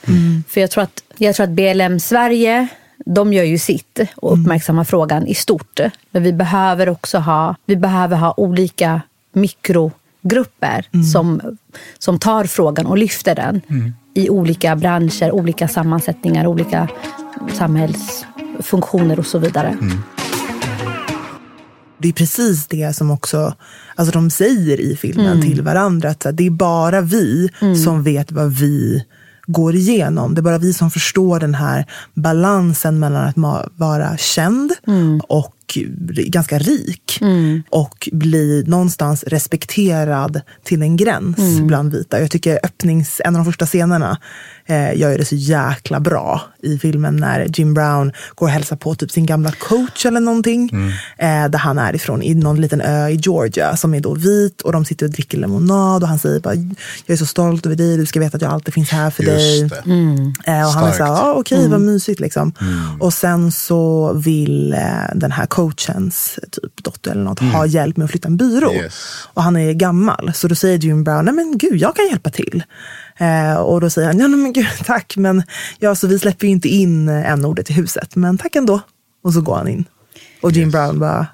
För 0.49 0.61
jag 0.61 0.71
tror, 0.71 0.85
att, 0.85 1.03
jag 1.19 1.35
tror 1.35 1.45
att 1.45 1.51
BLM 1.51 2.01
Sverige 2.01 2.69
de 3.07 3.33
gör 3.33 3.45
ju 3.45 3.59
sitt 3.59 4.01
och 4.17 4.33
uppmärksammar 4.33 4.85
frågan 4.85 5.27
i 5.27 5.35
stort. 5.35 5.81
Men 6.11 6.23
vi 6.23 6.33
behöver 6.33 6.89
också 6.89 7.19
ha, 7.19 7.57
vi 7.67 7.77
behöver 7.77 8.17
ha 8.17 8.35
olika 8.37 9.01
mikrogrupper 10.23 11.05
som, 11.13 11.41
som 11.99 12.19
tar 12.19 12.45
frågan 12.45 12.87
och 12.87 12.99
lyfter 12.99 13.35
den 13.35 13.61
i 14.15 14.31
olika 14.31 14.77
branscher, 14.77 15.33
olika 15.33 15.69
sammansättningar, 15.69 16.47
olika 16.47 16.89
samhällsfunktioner 17.53 19.19
och 19.19 19.27
så 19.27 19.39
vidare. 19.39 19.77
Det 21.99 22.09
är 22.09 22.13
precis 22.13 22.67
det 22.67 22.97
som 22.97 23.11
också 23.11 23.55
alltså 23.95 24.13
de 24.13 24.31
säger 24.31 24.81
i 24.81 24.97
filmen 24.97 25.43
till 25.43 25.63
varandra. 25.63 26.09
Att 26.11 26.27
det 26.33 26.47
är 26.47 26.51
bara 26.51 27.01
vi 27.01 27.49
som 27.85 28.03
vet 28.03 28.33
vad 28.33 28.53
vi 28.53 29.05
går 29.47 29.75
igenom. 29.75 30.35
Det 30.35 30.41
är 30.41 30.43
bara 30.43 30.59
vi 30.59 30.73
som 30.73 30.91
förstår 30.91 31.41
den 31.41 31.55
här 31.55 31.87
balansen 32.15 32.99
mellan 32.99 33.45
att 33.45 33.69
vara 33.77 34.17
känd 34.17 34.73
och 35.29 35.55
ganska 36.27 36.59
rik 36.59 37.21
och 37.71 38.09
bli 38.13 38.65
någonstans 38.67 39.25
respekterad 39.25 40.41
till 40.65 40.83
en 40.83 40.97
gräns 40.97 41.61
bland 41.61 41.93
vita. 41.93 42.21
Jag 42.21 42.31
tycker 42.31 42.61
öppnings, 42.63 43.21
en 43.25 43.37
av 43.37 43.45
de 43.45 43.45
första 43.45 43.67
scenerna 43.67 44.19
eh, 44.71 44.99
gör 44.99 45.11
ju 45.11 45.17
det 45.17 45.25
så 45.25 45.35
jäkla 45.35 46.01
bra 46.01 46.41
i 46.63 46.79
filmen 46.79 47.17
när 47.17 47.47
Jim 47.59 47.75
Brown 47.75 48.13
går 48.35 48.47
och 48.47 48.53
hälsar 48.53 48.77
på 48.77 48.95
typ 48.95 49.11
sin 49.11 49.27
gamla 49.27 49.53
coach 49.53 50.07
eller 50.07 50.21
någonting. 50.21 50.71
Eh, 51.19 51.49
där 51.49 51.59
han 51.59 51.79
är 51.79 51.95
ifrån, 51.95 52.23
i 52.23 52.35
någon 52.35 52.61
liten 52.61 52.81
ö 52.81 53.09
i 53.09 53.15
Georgia 53.15 53.77
som 53.77 53.95
är 53.95 54.01
då 54.01 54.15
vit 54.15 54.61
och 54.61 54.73
de 54.73 54.85
sitter 54.85 55.07
och 55.07 55.13
dricker 55.13 55.39
lemonad 55.39 56.03
och 56.03 56.09
han 56.09 56.19
säger 56.19 56.41
bara 56.41 56.55
jag 56.55 57.15
är 57.15 57.17
så 57.17 57.27
stolt 57.27 57.67
över 57.67 57.77
dig, 57.77 57.97
du 57.97 58.07
ska 58.07 58.21
veta 58.21 58.37
att 58.37 58.43
jag 58.43 58.53
alltid 58.53 58.75
finns 58.75 58.91
här 58.91 59.11
för 59.11 59.23
dig. 59.23 59.61
Just 59.61 59.75
det. 59.75 59.81
Eh, 60.53 60.67
och 60.67 60.73
han 60.73 60.85
är 60.89 60.93
Starkt. 60.93 60.97
så 60.97 61.05
här, 61.05 61.13
ah, 61.13 61.35
okej 61.35 61.69
vad 61.69 61.81
mysigt 61.81 62.21
liksom. 62.21 62.53
Och 63.01 63.15
sen 63.15 63.53
så 63.53 64.13
vill 64.13 64.73
eh, 64.73 64.79
den 65.15 65.33
här 65.33 65.47
coachens 65.47 66.39
typ 66.51 66.85
dotter 66.85 67.11
eller 67.11 67.23
något 67.25 67.41
ha 67.41 67.67
hjälp 67.67 67.97
med 67.97 68.05
att 68.05 68.11
flytta 68.11 68.29
en 68.29 68.37
byrå. 68.37 68.73
Yes. 68.73 68.95
Och 69.35 69.43
han 69.43 69.57
är 69.57 69.73
gammal. 69.73 70.31
Så 70.35 70.49
då 70.49 70.55
säger 70.55 70.79
Jim 70.79 71.05
Brown, 71.05 71.25
nej 71.25 71.35
men 71.35 71.59
gud 71.59 71.77
jag 71.77 71.97
kan 71.97 72.07
hjälpa 72.07 72.31
till. 72.31 72.63
Eh, 73.21 73.55
och 73.55 73.81
då 73.81 73.91
säger 73.91 74.09
han, 74.09 74.19
ja 74.19 74.29
nej, 74.29 74.39
men 74.39 74.53
gud 74.53 74.67
tack 74.85 75.17
men 75.17 75.43
ja, 75.79 75.95
så 75.95 76.07
vi 76.07 76.19
släpper 76.19 76.47
ju 76.47 76.53
inte 76.53 76.69
in 76.69 77.09
eh, 77.09 77.31
en 77.31 77.45
ordet 77.45 77.71
i 77.71 77.73
huset. 77.73 78.17
Men 78.17 78.39
tack 78.39 78.57
ändå. 78.57 78.81
Och 79.23 79.33
så 79.33 79.41
går 79.41 79.57
han 79.57 79.69
in. 79.69 79.85
Och 80.41 80.53
Jim 80.53 80.71
Brown 80.71 80.99
bara, 80.99 81.27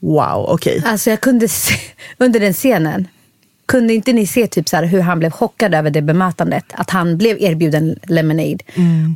wow 0.00 0.46
okej. 0.48 0.82
Alltså 0.86 1.10
jag 1.10 1.20
kunde 1.20 1.48
se, 1.48 1.74
under 2.18 2.40
den 2.40 2.52
scenen, 2.52 3.08
kunde 3.66 3.94
inte 3.94 4.12
ni 4.12 4.26
se 4.26 4.46
typ 4.46 4.68
så 4.68 4.76
här 4.76 4.84
hur 4.84 5.00
han 5.00 5.18
blev 5.18 5.30
chockad 5.30 5.74
över 5.74 5.90
det 5.90 6.02
bemötandet? 6.02 6.64
Att 6.74 6.90
han 6.90 7.16
blev 7.18 7.36
erbjuden 7.42 7.96
lemonade. 8.06 8.58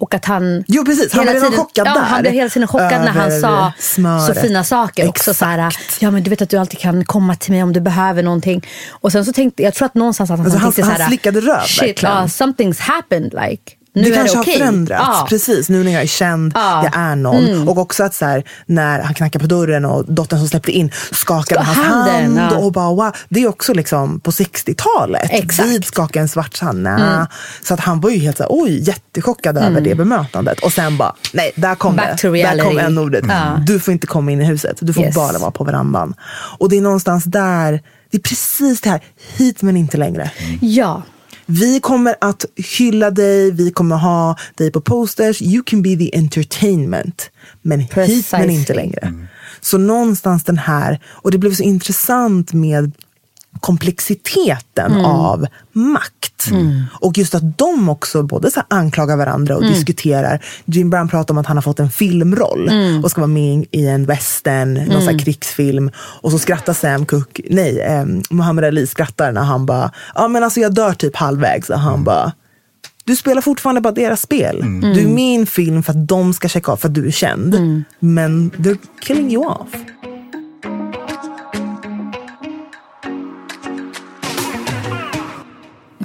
Och 0.01 0.15
att 0.15 0.25
han... 0.25 0.65
Jo, 0.69 0.85
precis. 0.85 1.13
Han 1.13 1.23
blev 1.23 1.35
tiden- 1.35 1.53
chockad 1.53 1.87
ja, 1.87 1.95
där. 1.95 2.01
Han 2.01 2.21
blev 2.21 2.33
hela 2.33 2.51
tiden 2.51 2.69
chockad 2.69 3.01
när 3.01 3.09
han 3.09 3.31
Över 3.31 3.41
sa 3.41 3.73
smöret. 3.79 4.35
så 4.37 4.41
fina 4.41 4.65
saker. 4.65 5.09
Också 5.09 5.35
så 5.35 5.45
här, 5.45 5.75
ja 6.01 6.11
men 6.11 6.23
du 6.23 6.31
vet 6.31 6.43
att 6.43 6.51
du 6.51 6.57
alltid 6.57 6.79
kan 6.79 7.05
komma 7.05 7.35
till 7.35 7.53
mig 7.53 7.63
om 7.63 7.73
du 7.73 7.81
behöver 7.81 8.23
någonting. 8.23 8.67
Och 8.91 9.13
sen 9.13 9.25
så 9.25 9.33
tänkte 9.33 9.63
jag 9.63 9.75
tror 9.75 9.87
att 9.87 9.95
någonstans 9.95 10.31
att 10.31 10.37
han, 10.39 10.47
Alltså, 10.47 10.59
han- 10.61 10.73
så 10.73 10.83
här, 10.83 10.99
han 10.99 11.09
slickade 11.09 11.41
röv, 11.41 11.61
Shit, 11.67 12.05
uh, 12.05 12.09
something's 12.11 12.81
happened 12.81 13.33
like. 13.49 13.73
Nu 13.93 14.03
det 14.03 14.11
kanske 14.11 14.37
det 14.37 14.41
okej. 14.41 14.53
har 14.53 14.59
förändrats, 14.59 15.05
Ja. 15.09 15.27
precis. 15.29 15.69
Nu 15.69 15.85
när 15.85 15.93
jag 15.93 16.03
är 16.03 16.07
känd, 16.07 16.53
Ja. 16.55 16.85
jag 16.85 16.93
är 17.03 17.17
någon. 17.17 17.45
Mm. 17.45 17.69
Och 17.69 17.79
också 17.79 18.05
att 18.05 18.15
så 18.15 18.25
här, 18.25 18.45
när 18.67 19.01
han 19.03 19.15
knackar 19.15 19.41
på 19.41 19.47
dörren 19.47 19.85
och 19.85 20.13
dottern 20.13 20.39
som 20.39 20.49
släppte 20.49 20.71
in 20.73 20.91
skakade 21.13 21.65
Ska- 21.65 21.73
hans 21.73 21.89
handen, 21.89 22.39
hand. 22.39 22.53
ja. 22.53 22.59
Och 22.59 22.73
bara, 22.73 22.89
wow. 22.95 23.13
Det 23.29 23.43
är 23.43 23.49
också 23.49 23.75
liksom 23.75 24.21
på 24.21 24.31
60-talet. 24.31 25.29
Exakt. 25.31 25.69
Vid 25.69 25.85
skaka 25.85 26.21
en 26.21 26.29
svart 26.29 26.59
hand. 26.61 26.83
nä. 26.83 27.27
Så 27.63 27.75
att 27.75 27.81
han 27.81 28.01
var 28.01 28.11
ju 28.11 28.19
helt 28.19 28.37
så 28.37 28.43
här, 28.43 28.51
oj, 28.53 28.83
jättechockad 28.89 29.59
över 29.59 29.81
det 29.81 29.95
bemötandet. 29.95 30.61
Och 30.61 30.73
sen 30.73 30.97
bara, 30.97 31.15
nej, 31.33 31.53
där 31.57 31.75
kom 31.75 31.97
Back 31.97 32.23
det. 32.23 32.29
Där 32.43 32.65
kom 32.65 32.79
en 32.79 32.99
ordet. 32.99 33.25
Du 33.67 33.81
får 33.81 33.93
inte 33.93 34.07
komma 34.07 34.31
in 34.33 34.41
i 34.41 34.45
huset. 34.45 34.77
Du 34.81 34.93
får 34.93 35.03
Yes. 35.05 35.15
bara 35.15 35.39
vara 35.39 35.51
på 35.51 35.65
verandan. 35.65 36.15
Och 36.59 36.69
det 36.69 36.77
är 36.77 36.81
någonstans 36.81 37.25
där, 37.25 37.81
det 38.11 38.17
är 38.17 38.21
precis 38.23 38.81
det 38.81 38.91
här, 38.91 39.01
hit 39.37 39.63
men 39.63 39.77
inte 39.77 39.97
längre. 39.97 40.31
Ja. 40.61 41.03
Vi 41.51 41.81
kommer 41.81 42.15
att 42.21 42.45
hylla 42.79 43.11
dig, 43.11 43.51
vi 43.51 43.71
kommer 43.71 43.97
ha 43.97 44.37
dig 44.55 44.73
på 44.73 44.81
posters. 44.81 45.43
You 45.43 45.63
can 45.63 45.83
be 45.83 45.97
the 45.97 46.17
entertainment. 46.17 47.31
Men 47.63 47.81
hit 47.81 47.97
men 47.97 48.07
Precisely. 48.07 48.55
inte 48.55 48.75
längre. 48.75 49.13
Så 49.61 49.79
någonstans 49.79 50.45
den 50.45 50.59
här, 50.59 51.01
och 51.07 51.31
det 51.31 51.39
blev 51.39 51.55
så 51.55 51.63
intressant 51.63 52.53
med 52.53 52.93
komplexiteten 53.61 54.93
av 55.05 55.47
makt. 55.73 56.49
Och 56.93 57.19
just 57.19 57.35
att 57.35 57.59
de 57.59 57.89
också 57.89 58.23
både 58.23 58.51
så 58.51 58.61
anklagar 58.69 59.17
varandra 59.17 59.57
och 59.57 59.63
diskuterar. 59.63 60.45
Jim 60.65 60.91
Brown 60.91 61.09
pratar 61.09 61.35
om 61.35 61.39
att 61.39 61.47
han 61.47 61.57
har 61.57 61.63
fått 61.63 61.81
en 61.81 61.91
filmroll 61.91 62.71
och 63.05 63.11
ska 63.11 63.21
vara 63.21 63.29
med 63.29 63.67
i 63.71 63.87
en 63.87 64.07
western, 64.07 64.75
någon 64.75 65.03
så 65.03 65.11
här 65.11 65.19
krigsfilm. 65.19 65.91
Och 65.97 66.31
så 66.31 66.39
skrattar 66.39 66.73
Sam 66.73 67.07
Cooke, 67.07 67.43
nej, 67.51 67.81
eh, 67.81 68.05
Muhammad 68.31 68.65
Ali 68.65 68.87
skrattar 68.87 69.33
när 69.33 69.43
han 69.43 69.67
bara, 69.67 69.91
ja 70.15 70.29
men 70.29 70.45
alltså 70.45 70.61
jag 70.61 70.75
dör 70.75 70.93
typ 70.93 71.17
halvvägs. 71.17 71.71
Och 71.71 71.81
han 71.81 72.05
bara, 72.05 72.33
du 73.05 73.17
spelar 73.17 73.43
fortfarande 73.43 73.81
bara 73.81 73.95
deras 73.95 74.21
spel. 74.23 74.57
Du 74.95 75.01
är 75.01 75.09
med 75.09 75.25
i 75.25 75.35
en 75.35 75.47
film 75.47 75.83
för 75.83 75.93
att 75.93 76.09
de 76.09 76.33
ska 76.33 76.49
checka 76.49 76.73
av 76.73 76.77
för 76.77 76.89
att 76.89 76.95
du 76.95 77.07
är 77.07 77.11
känd. 77.11 77.55
Men 77.99 78.51
they're 78.51 78.79
killing 79.01 79.33
you 79.33 79.47
off. 79.47 79.69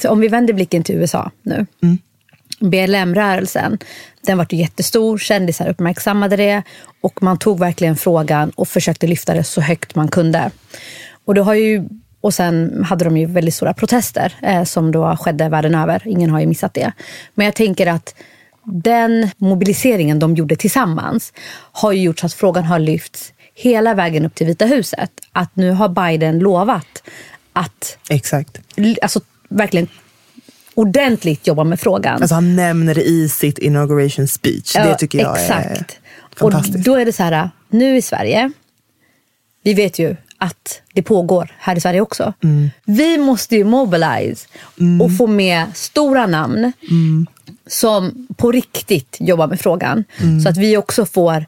Så 0.05 0.11
om 0.11 0.19
vi 0.19 0.27
vänder 0.27 0.53
blicken 0.53 0.83
till 0.83 0.95
USA 0.95 1.31
nu. 1.43 1.65
BLM-rörelsen, 2.59 3.77
den 4.21 4.37
var 4.37 4.47
jättestor, 4.49 5.17
kändisar 5.17 5.69
uppmärksammade 5.69 6.35
det 6.35 6.63
och 7.01 7.23
man 7.23 7.37
tog 7.37 7.59
verkligen 7.59 7.95
frågan 7.95 8.49
och 8.49 8.67
försökte 8.67 9.07
lyfta 9.07 9.33
det 9.33 9.43
så 9.43 9.61
högt 9.61 9.95
man 9.95 10.07
kunde. 10.07 10.51
Och 11.25 11.35
det 11.35 11.41
har 11.41 11.53
ju 11.53 11.83
Och 12.21 12.33
sen 12.33 12.83
hade 12.83 13.05
de 13.05 13.17
ju 13.17 13.25
väldigt 13.25 13.53
stora 13.53 13.73
protester 13.73 14.33
eh, 14.41 14.63
som 14.63 14.91
då 14.91 15.17
skedde 15.17 15.49
världen 15.49 15.75
över. 15.75 16.07
Ingen 16.07 16.29
har 16.29 16.39
ju 16.39 16.47
missat 16.47 16.73
det. 16.73 16.91
Men 17.35 17.45
jag 17.45 17.55
tänker 17.55 17.87
att 17.87 18.15
den 18.63 19.29
mobiliseringen 19.37 20.19
de 20.19 20.35
gjorde 20.35 20.55
tillsammans 20.55 21.33
har 21.71 21.91
ju 21.91 22.01
gjort 22.01 22.19
så 22.19 22.25
att 22.25 22.33
frågan 22.33 22.63
har 22.63 22.79
lyfts 22.79 23.33
hela 23.55 23.93
vägen 23.93 24.25
upp 24.25 24.35
till 24.35 24.47
Vita 24.47 24.65
huset. 24.65 25.11
Att 25.31 25.55
nu 25.55 25.71
har 25.71 25.89
Biden 25.89 26.39
lovat 26.39 27.03
att 27.53 27.97
Exakt. 28.09 28.59
alltså, 29.01 29.19
verkligen 29.57 29.87
ordentligt 30.73 31.47
jobba 31.47 31.63
med 31.63 31.79
frågan. 31.79 32.21
Alltså 32.21 32.35
han 32.35 32.55
nämner 32.55 32.95
det 32.95 33.03
i 33.03 33.29
sitt 33.29 33.57
inauguration 33.57 34.27
speech. 34.27 34.73
det 34.73 34.79
Ja, 34.89 34.95
tycker 34.95 35.19
jag 35.19 35.39
exakt. 35.41 35.65
är 35.71 35.85
Och 36.29 36.39
fantastiskt. 36.39 36.85
då 36.85 36.95
är 36.95 37.05
det 37.05 37.13
så 37.13 37.23
här, 37.23 37.49
nu 37.69 37.97
i 37.97 38.01
Sverige, 38.01 38.51
vi 39.63 39.73
vet 39.73 39.99
ju 39.99 40.15
att 40.37 40.81
det 40.93 41.01
pågår 41.03 41.55
här 41.59 41.75
i 41.75 41.81
Sverige 41.81 42.01
också. 42.01 42.33
Mm. 42.43 42.69
Vi 42.85 43.17
måste 43.17 43.55
ju 43.55 43.63
mobilize 43.63 44.47
och 45.01 45.17
få 45.17 45.27
med 45.27 45.65
stora 45.73 46.27
namn 46.27 46.71
Mm. 46.89 47.27
som 47.67 48.27
på 48.37 48.51
riktigt 48.51 49.17
jobbar 49.19 49.47
med 49.47 49.59
frågan. 49.59 50.03
Mm. 50.21 50.39
Så 50.41 50.49
att 50.49 50.57
vi 50.57 50.77
också 50.77 51.05
får, 51.05 51.45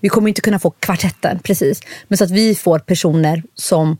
vi 0.00 0.08
kommer 0.08 0.28
inte 0.28 0.40
kunna 0.40 0.58
få 0.58 0.70
kvartetten 0.70 1.38
precis, 1.38 1.80
men 2.08 2.18
så 2.18 2.24
att 2.24 2.30
vi 2.30 2.54
får 2.54 2.78
personer 2.78 3.42
som 3.54 3.96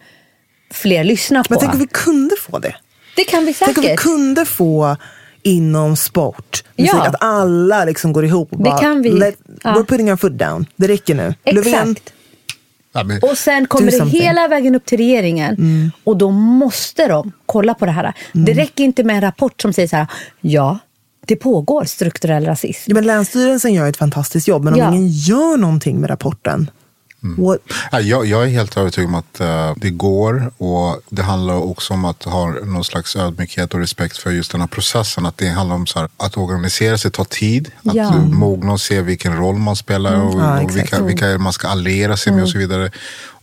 fler 0.71 1.05
lyssnar 1.05 1.45
på. 1.45 1.53
Men 1.53 1.61
tänk 1.61 1.73
om 1.73 1.79
vi 1.79 1.87
kunde 1.87 2.37
få 2.37 2.59
det. 2.59 2.75
Det 3.17 3.25
kan 3.25 3.47
vi 3.47 3.55
Tänk 3.55 3.77
om 3.79 3.83
vi 3.83 3.89
säkert. 3.89 4.01
kunde 4.01 4.45
få 4.45 4.97
inom 5.43 5.97
sport, 5.97 6.65
musik, 6.77 6.95
Ja. 6.95 7.07
att 7.07 7.15
alla 7.23 7.85
liksom 7.85 8.13
går 8.13 8.25
ihop 8.25 8.53
och 8.53 8.59
Det 8.59 8.65
bara, 8.65 8.79
kan 8.81 9.03
vi. 9.03 9.11
Let, 9.11 9.35
Ja. 9.65 9.71
we're 9.75 9.85
putting 9.87 10.11
our 10.11 10.17
foot 10.17 10.39
down. 10.39 10.67
Det 10.77 10.89
räcker 10.89 11.15
nu. 11.15 11.35
Löfven, 11.45 11.73
Exakt. 11.91 12.13
Ja, 12.93 13.05
men, 13.05 13.19
Och 13.23 13.39
sen 13.39 13.67
kommer 13.67 13.91
det 13.91 14.05
hela 14.11 14.49
vägen 14.49 14.75
upp 14.75 14.85
till 14.85 14.99
regeringen. 14.99 15.93
Och 16.05 16.17
då 16.17 16.31
måste 16.31 17.09
de 17.09 17.33
kolla 17.47 17.75
på 17.75 17.87
det 17.87 17.93
här. 17.93 18.13
Det 18.33 18.53
räcker 18.55 18.85
inte 18.85 19.05
med 19.05 19.15
en 19.17 19.23
rapport 19.23 19.63
som 19.63 19.73
säger 19.73 19.89
så 19.89 19.97
här, 19.97 20.07
ja, 20.41 20.79
det 21.27 21.37
pågår 21.37 21.85
strukturell 21.85 22.45
rasism. 22.47 22.83
Ja, 22.91 22.95
men 22.95 23.07
Länsstyrelsen 23.07 23.75
gör 23.75 23.89
ett 23.89 23.97
fantastiskt 23.97 24.49
jobb, 24.49 24.65
men 24.65 24.75
om 24.75 24.81
Ja. 24.81 24.89
ingen 24.89 25.09
gör 25.09 25.57
någonting 25.57 26.01
med 26.01 26.11
rapporten, 26.11 26.71
Ja, 27.93 28.01
Jag, 28.01 28.27
jag 28.27 28.43
är 28.43 28.47
helt 28.49 28.77
övertygad 28.77 29.09
om 29.09 29.15
att 29.15 29.41
eh, 29.41 29.73
det 29.77 29.91
går 29.91 30.53
och 30.59 31.01
det 31.09 31.23
handlar 31.23 31.55
också 31.55 31.95
om 31.95 32.05
att 32.05 32.25
ha 32.25 32.47
någon 32.47 32.85
slags 32.85 33.17
ödmjukhet 33.17 33.75
och 33.75 33.81
respekt 33.81 34.17
för 34.19 34.31
just 34.31 34.53
den 34.53 34.61
här 34.61 34.69
processen. 34.69 35.27
Att 35.27 35.39
det 35.39 35.49
handlar 35.49 35.77
om 35.77 35.87
här, 35.95 36.09
att 36.17 36.37
organisera 36.37 36.99
sig 36.99 37.11
tar 37.11 37.25
tid, 37.25 37.71
att 37.85 37.95
Ja. 37.95 38.11
mogna 38.13 38.73
och 38.73 38.81
se 38.81 39.01
vilken 39.03 39.37
roll 39.37 39.57
man 39.57 39.77
spelar 39.77 40.21
och, 40.23 40.41
Ja, 40.41 40.61
och 40.63 40.77
vilka, 40.77 41.03
vilka 41.03 41.39
man 41.39 41.53
ska 41.53 41.69
alliera 41.69 42.17
sig 42.17 42.33
med 42.33 42.43
och 42.43 42.49
så 42.49 42.59
vidare. 42.59 42.91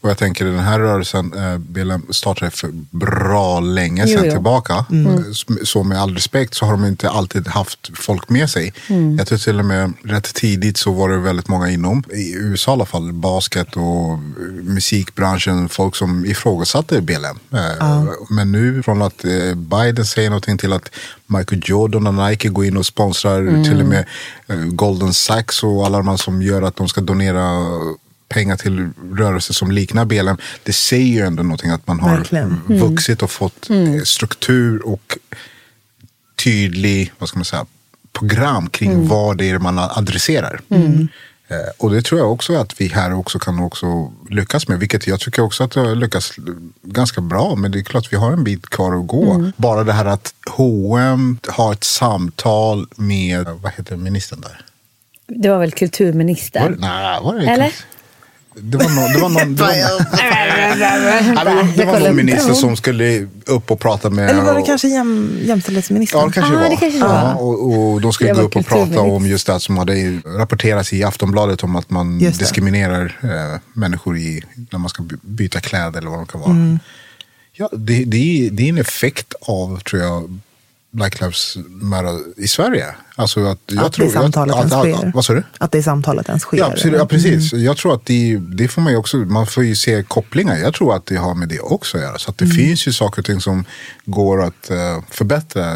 Och 0.01 0.09
jag 0.09 0.17
tänker 0.17 0.45
den 0.45 0.59
här 0.59 0.79
rörelsen 0.79 1.33
eh, 1.33 1.99
startade 2.09 2.51
för 2.51 2.69
bra 2.91 3.59
länge 3.59 4.07
sedan 4.07 4.23
tillbaka. 4.31 4.73
Eh, 4.73 5.21
Så 5.63 5.83
med 5.83 6.01
all 6.01 6.13
respekt 6.13 6.53
så 6.55 6.65
har 6.65 6.71
de 6.71 6.85
inte 6.85 7.09
alltid 7.09 7.47
haft 7.47 7.91
folk 7.97 8.29
med 8.29 8.49
sig. 8.49 8.73
Jag 9.17 9.27
tror 9.27 9.37
till 9.37 9.59
och 9.59 9.65
med 9.65 9.93
rätt 10.03 10.33
tidigt 10.33 10.77
så 10.77 10.91
var 10.91 11.09
det 11.09 11.17
väldigt 11.17 11.47
många 11.47 11.69
inom, 11.69 12.03
i 12.13 12.33
USA 12.35 12.71
i 12.71 12.73
alla 12.73 12.85
fall, 12.85 13.13
basket 13.13 13.75
och 13.75 14.11
eh, 14.13 14.17
musikbranschen, 14.63 15.69
folk 15.69 15.95
som 15.95 16.25
ifrågasatte 16.25 17.01
BLM. 17.01 17.39
Eh, 17.53 18.03
Men 18.29 18.51
nu 18.51 18.83
från 18.83 19.01
att 19.01 19.25
eh, 19.25 19.55
Biden 19.55 20.05
säger 20.05 20.29
någonting 20.29 20.57
till 20.57 20.73
att 20.73 20.89
Michael 21.27 21.61
Jordan 21.65 22.07
och 22.07 22.13
Nike 22.29 22.49
går 22.49 22.65
in 22.65 22.77
och 22.77 22.85
sponsrar 22.85 23.63
till 23.63 23.79
och 23.81 23.87
med 23.87 24.05
Golden 24.77 25.13
Sachs 25.13 25.63
och 25.63 25.85
alla 25.85 25.97
de 25.97 26.07
här 26.07 26.17
som 26.17 26.41
gör 26.41 26.61
att 26.61 26.75
de 26.75 26.87
ska 26.87 27.01
donera 27.01 27.67
pengar 28.29 28.57
till 28.57 28.89
rörelser 29.17 29.53
som 29.53 29.71
liknar 29.71 30.05
BLM. 30.05 30.37
Det 30.63 30.73
säger 30.73 31.05
ju 31.13 31.21
ändå 31.21 31.43
någonting 31.43 31.71
att 31.71 31.87
man 31.87 31.99
har 31.99 32.17
Verkligen. 32.17 32.61
vuxit 32.67 33.21
och 33.23 33.31
fått 33.31 33.69
eh, 33.69 34.03
struktur 34.03 34.85
och 34.87 35.17
tydlig, 36.43 37.13
vad 37.19 37.29
ska 37.29 37.37
man 37.39 37.45
säga, 37.45 37.65
program 38.13 38.69
kring 38.69 39.07
vad 39.07 39.37
det 39.37 39.49
är 39.49 39.59
man 39.59 39.79
adresserar. 39.79 40.61
Eh, 41.49 41.57
Och 41.77 41.91
det 41.91 42.01
tror 42.01 42.19
jag 42.19 42.31
också 42.31 42.55
att 42.55 42.81
vi 42.81 42.87
här 42.87 43.13
också 43.13 43.39
kan 43.39 43.59
också 43.59 44.13
lyckas 44.29 44.67
med. 44.67 44.79
Vilket 44.79 45.07
jag 45.07 45.19
tycker 45.19 45.41
också 45.41 45.63
att 45.63 45.73
har 45.75 45.95
lyckats 45.95 46.33
ganska 46.83 47.21
bra. 47.21 47.55
Men 47.55 47.71
det 47.71 47.79
är 47.79 47.83
klart 47.83 48.13
vi 48.13 48.17
har 48.17 48.31
en 48.31 48.43
bit 48.43 48.69
kvar 48.69 48.99
att 48.99 49.07
gå. 49.07 49.51
Bara 49.57 49.83
det 49.83 49.93
här 49.93 50.05
att 50.05 50.33
H&M 50.49 51.39
har 51.47 51.73
ett 51.73 51.83
samtal 51.83 52.87
med, 52.95 53.45
vad 53.61 53.71
heter 53.71 53.95
ministern 53.95 54.41
där? 54.41 54.61
Det 55.27 55.49
var 55.49 55.57
väl 55.59 55.69
Var 55.69 55.77
kulturministern? 55.77 56.75
nej, 56.79 57.19
var 57.23 57.35
det 57.35 57.45
Eller? 57.45 57.73
Det 58.61 58.77
var 58.77 58.89
någon, 58.89 59.13
det 59.13 59.19
var 59.19 59.29
någon, 59.29 59.55
det 59.55 59.61
var, 59.63 59.69
men 61.67 61.73
det 61.77 61.85
var, 61.85 61.99
någon 61.99 62.15
minister 62.15 62.53
som 62.53 62.75
skulle 62.75 63.27
upp 63.45 63.71
och 63.71 63.79
prata 63.79 64.09
med... 64.09 64.29
eller 64.29 64.41
var 64.41 64.53
det 64.53 64.59
och- 64.59 64.65
kanske 64.65 64.87
jäm, 64.87 65.39
jämställdhetsministern? 65.43 66.19
Ja, 66.21 66.27
det 66.27 66.33
kanske 66.33 66.53
Ah, 66.55 66.59
var. 66.59 66.69
det 66.69 66.75
kanske 66.75 66.99
ja, 66.99 67.07
var. 67.07 67.41
och, 67.41 67.93
och 67.93 68.01
de 68.01 68.13
skulle 68.13 68.33
gå 68.33 68.41
upp 68.41 68.55
och 68.55 68.65
prata 68.65 69.01
om 69.01 69.27
just 69.27 69.47
det 69.47 69.59
som 69.59 69.77
hade 69.77 70.19
rapporterats 70.25 70.93
i 70.93 71.03
Aftonbladet 71.03 71.63
om 71.63 71.75
att 71.75 71.89
man 71.89 72.19
diskriminerar 72.19 73.17
eh, 73.23 73.59
människor 73.73 74.17
i, 74.17 74.43
när 74.71 74.79
man 74.79 74.89
ska 74.89 75.03
by- 75.03 75.15
byta 75.21 75.59
kläder 75.59 75.99
eller 75.99 76.09
vad 76.09 76.19
det 76.19 76.25
kan 76.31 76.41
vara. 76.41 76.51
Mm. 76.51 76.79
Ja, 77.53 77.69
det, 77.73 78.03
det, 78.03 78.17
är, 78.47 78.51
det 78.51 78.63
är 78.63 78.69
en 78.69 78.77
effekt 78.77 79.33
av, 79.41 79.79
tror 79.79 80.01
jag, 80.01 80.39
Black 80.97 81.21
Lives 81.21 81.57
Matter 81.69 82.19
i 82.37 82.47
Sverige. 82.47 82.85
Alltså 83.15 83.45
att, 83.45 83.59
jag 83.65 83.85
Att 83.85 83.93
tror, 83.93 84.05
det 84.05 84.11
samtalet 84.11 84.55
att, 84.55 84.59
ens 84.59 84.73
att, 84.73 84.81
sker. 84.81 85.07
att, 85.07 85.13
Vad 85.13 85.25
sa 85.25 85.33
du? 85.33 85.43
Att 85.57 85.71
det 85.71 85.83
samtalet 85.83 86.29
ens 86.29 86.41
sker. 86.43 86.57
Ja, 86.57 86.65
absolut, 86.65 86.99
ja, 86.99 87.05
precis. 87.05 87.53
Jag 87.53 87.77
tror 87.77 87.93
att 87.93 88.05
det, 88.05 88.37
det 88.37 88.67
får 88.67 88.81
man 88.81 88.93
ju 88.93 88.97
också, 88.97 89.17
man 89.17 89.47
får 89.47 89.63
ju 89.63 89.75
se 89.75 90.03
kopplingar. 90.03 90.57
Jag 90.57 90.73
tror 90.73 90.95
att 90.95 91.05
det 91.05 91.15
har 91.15 91.35
med 91.35 91.49
det 91.49 91.59
också 91.59 91.97
att 91.97 92.03
göra. 92.03 92.17
Så 92.17 92.31
att 92.31 92.37
det 92.37 92.47
finns 92.47 92.87
ju 92.87 92.93
saker 92.93 93.21
och 93.21 93.25
ting 93.25 93.41
som 93.41 93.65
går 94.05 94.43
att 94.43 94.69
eh, 94.69 94.77
förbättra 95.09 95.75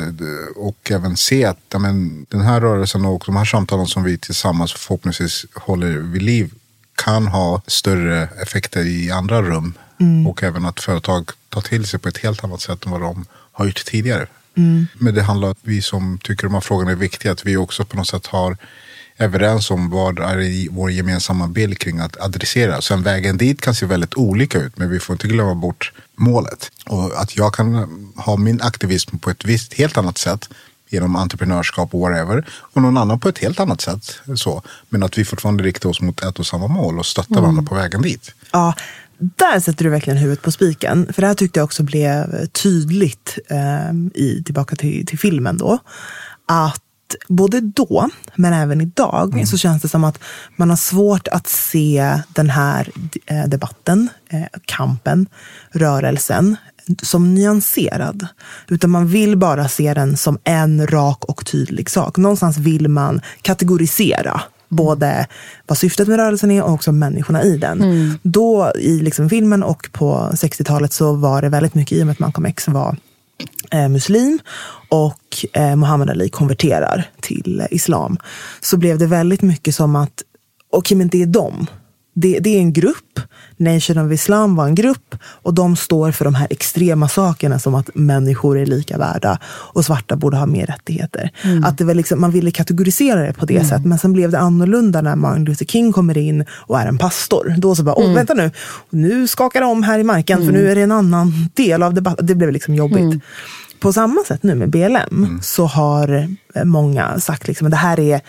och 0.55 0.91
även 0.91 1.17
se 1.17 1.45
att 1.45 1.60
ja, 1.73 1.79
men, 1.79 2.25
den 2.29 2.41
här 2.41 2.62
rörelsen 2.62 3.05
och 3.05 3.23
de 3.25 3.36
här 3.36 3.45
samtalen 3.45 3.88
som 3.88 4.03
vi 4.03 4.17
tillsammans 4.17 4.73
förhoppningsvis 4.73 5.45
håller 5.53 5.97
vid 5.97 6.21
liv 6.21 6.53
kan 6.95 7.27
ha 7.27 7.62
större 7.67 8.29
effekter 8.41 8.86
i 8.86 9.12
andra 9.12 9.41
rum. 9.41 9.73
Och 10.27 10.43
även 10.43 10.65
att 10.65 10.79
företag 10.79 11.29
tar 11.49 11.62
till 11.62 11.86
sig 11.86 11.99
på 11.99 12.10
ett 12.10 12.17
helt 12.17 12.43
annat 12.43 12.62
sätt 12.62 12.86
än 12.86 12.91
vad 12.91 13.01
de 13.01 13.25
har 13.51 13.65
gjort 13.65 13.86
tidigare. 13.86 14.27
Men 14.93 15.15
det 15.15 15.21
handlar 15.21 15.47
om 15.47 15.51
att 15.51 15.57
vi 15.61 15.81
som 15.81 16.19
tycker 16.23 16.43
de 16.43 16.53
här 16.53 16.61
frågorna 16.61 16.91
är 16.91 16.95
viktiga, 16.95 17.31
att 17.31 17.45
vi 17.45 17.57
också 17.57 17.85
på 17.85 17.97
något 17.97 18.07
sätt 18.07 18.27
har 18.27 18.57
överens 19.17 19.71
om 19.71 19.89
vad 19.89 20.19
är 20.19 20.39
i 20.39 20.67
vår 20.71 20.91
gemensamma 20.91 21.47
bild 21.47 21.79
kring 21.79 21.99
att 21.99 22.17
adressera. 22.21 22.81
Sen 22.81 23.03
vägen 23.03 23.37
dit 23.37 23.61
kan 23.61 23.75
se 23.75 23.85
väldigt 23.85 24.15
olika 24.15 24.59
ut, 24.59 24.77
men 24.77 24.89
vi 24.89 24.99
får 24.99 25.13
inte 25.13 25.27
glömma 25.27 25.55
bort 25.55 25.91
målet. 26.15 26.71
Och 26.85 27.21
att 27.21 27.37
jag 27.37 27.53
kan 27.53 27.73
ha 28.15 28.37
min 28.37 28.61
aktivism 28.61 29.17
på 29.17 29.29
ett 29.29 29.45
visst, 29.45 29.73
helt 29.73 29.97
annat 29.97 30.17
sätt 30.17 30.49
genom 30.89 31.15
entreprenörskap 31.15 31.93
och 31.93 31.99
whatever. 31.99 32.45
Och 32.51 32.81
någon 32.81 32.97
annan 32.97 33.19
på 33.19 33.29
ett 33.29 33.37
helt 33.37 33.59
annat 33.59 33.81
sätt. 33.81 34.19
Så. 34.35 34.61
Men 34.89 35.03
att 35.03 35.17
vi 35.17 35.25
fortfarande 35.25 35.63
riktar 35.63 35.89
oss 35.89 36.01
mot 36.01 36.23
ett 36.23 36.39
och 36.39 36.45
samma 36.45 36.67
mål 36.67 36.99
och 36.99 37.05
stöttar 37.05 37.41
varandra 37.41 37.63
på 37.63 37.75
vägen 37.75 38.01
dit. 38.01 38.31
Ja, 38.51 38.73
där 39.21 39.60
sätter 39.60 39.84
du 39.84 39.89
verkligen 39.89 40.17
huvudet 40.17 40.43
på 40.43 40.51
spiken. 40.51 41.13
För 41.13 41.21
det 41.21 41.27
här 41.27 41.36
tyckte 41.36 41.60
jag 41.60 41.65
också 41.65 41.84
blev 41.84 42.47
tydligt 42.47 43.39
eh, 43.49 43.93
i, 44.13 44.43
tillbaka 44.45 44.75
till, 44.75 45.05
till 45.05 45.19
filmen 45.19 45.57
då. 45.57 45.79
Att 46.45 46.84
både 47.27 47.62
då, 47.62 48.10
men 48.36 48.53
även 48.53 48.81
idag, 48.81 49.47
så 49.47 49.57
känns 49.57 49.81
det 49.81 49.88
som 49.88 50.03
att 50.03 50.19
man 50.55 50.69
har 50.69 50.77
svårt 50.77 51.27
att 51.27 51.47
se 51.47 52.19
den 52.27 52.49
här 52.49 52.89
eh, 53.25 53.47
debatten, 53.47 54.10
eh, 54.29 54.60
kampen, 54.65 55.27
rörelsen 55.71 56.55
som 57.01 57.34
nyanserad. 57.34 58.27
Utan 58.67 58.89
man 58.89 59.07
vill 59.07 59.38
bara 59.38 59.67
se 59.67 59.93
den 59.93 60.17
som 60.17 60.39
en 60.43 60.88
rak 60.88 61.25
och 61.25 61.45
tydlig 61.45 61.89
sak. 61.89 62.17
Någonstans 62.17 62.57
vill 62.57 62.88
man 62.88 63.21
kategorisera 63.41 64.41
både 64.71 65.27
vad 65.67 65.77
syftet 65.77 66.07
med 66.07 66.17
rörelsen 66.17 66.51
är 66.51 66.63
och 66.63 66.73
också 66.73 66.91
människorna 66.91 67.43
i 67.43 67.57
den. 67.57 67.79
Då 68.23 68.71
i 68.75 68.99
liksom 68.99 69.29
filmen 69.29 69.63
och 69.63 69.89
på 69.91 70.29
60-talet 70.34 70.93
så 70.93 71.13
var 71.13 71.41
det 71.41 71.49
väldigt 71.49 71.75
mycket 71.75 71.97
i 71.97 72.01
och 72.01 72.05
med 72.05 72.13
att 72.13 72.19
Malcolm 72.19 72.45
X 72.45 72.67
var 72.67 72.97
eh, 73.71 73.89
muslim 73.89 74.39
och 74.89 75.45
eh, 75.53 75.75
Muhammad 75.75 76.10
Ali 76.10 76.29
konverterar 76.29 77.10
till 77.21 77.60
eh, 77.60 77.65
islam. 77.71 78.17
Så 78.62 78.77
blev 78.77 78.97
det 78.97 79.07
väldigt 79.07 79.41
mycket 79.41 79.75
som 79.75 79.95
att, 79.95 80.23
okej 80.69 80.97
men 80.97 81.07
det 81.07 81.21
är 81.21 81.25
dem. 81.25 81.67
Det, 82.21 82.39
det 82.39 82.49
är 82.49 82.60
en 82.60 82.73
grupp, 82.73 83.19
Nation 83.57 83.97
of 83.97 84.12
Islam 84.12 84.55
var 84.55 84.65
en 84.65 84.75
grupp. 84.75 85.15
Och 85.23 85.53
de 85.53 85.75
står 85.75 86.12
för 86.12 86.25
de 86.25 86.36
här 86.36 86.47
extrema 86.49 87.10
sakerna 87.10 87.60
som 87.60 87.75
att 87.75 87.89
människor 87.93 88.57
är 88.57 88.65
lika 88.65 88.97
värda 88.97 89.39
och 89.45 89.86
svarta 89.86 90.15
borde 90.15 90.38
ha 90.38 90.45
mer 90.45 90.65
rättigheter. 90.65 91.31
Att 91.63 91.77
det 91.77 91.84
var 91.84 91.93
liksom, 91.93 92.21
man 92.21 92.31
ville 92.31 92.51
kategorisera 92.51 93.21
det 93.21 93.34
på 93.34 93.45
det 93.45 93.63
sättet. 93.63 93.86
Men 93.86 93.97
sen 93.99 94.13
blev 94.13 94.31
det 94.31 94.39
annorlunda 94.39 95.01
när 95.01 95.15
Martin 95.15 95.45
Luther 95.45 95.65
King 95.65 95.93
kommer 95.93 96.17
in 96.17 96.45
och 96.51 96.79
är 96.79 96.88
en 96.88 96.97
pastor. 96.97 97.55
Då 97.57 97.75
så 97.75 97.84
bara, 97.84 97.95
åh 97.95 98.13
vänta 98.13 98.34
nu, 98.34 98.51
nu 98.89 99.27
skakar 99.27 99.60
det 99.60 99.65
om 99.65 99.84
här 99.84 99.99
i 99.99 100.03
marken 100.03 100.45
för 100.45 100.51
nu 100.51 100.71
är 100.71 100.75
det 100.75 100.81
en 100.81 100.91
annan 100.91 101.49
del 101.53 101.84
av 101.84 101.93
debatten. 101.93 102.25
Det 102.25 102.36
blev 102.36 102.51
liksom 102.51 102.75
jobbigt. 102.75 103.23
på 103.79 103.93
samma 103.93 104.23
sätt 104.27 104.43
nu 104.43 104.55
med 104.55 104.69
BLM 104.69 105.39
så 105.41 105.65
har 105.65 106.27
eh, 106.55 106.63
många 106.63 107.19
sagt 107.19 107.47
liksom 107.47 107.69
det 107.69 107.77
här 107.77 107.99
är 107.99 108.21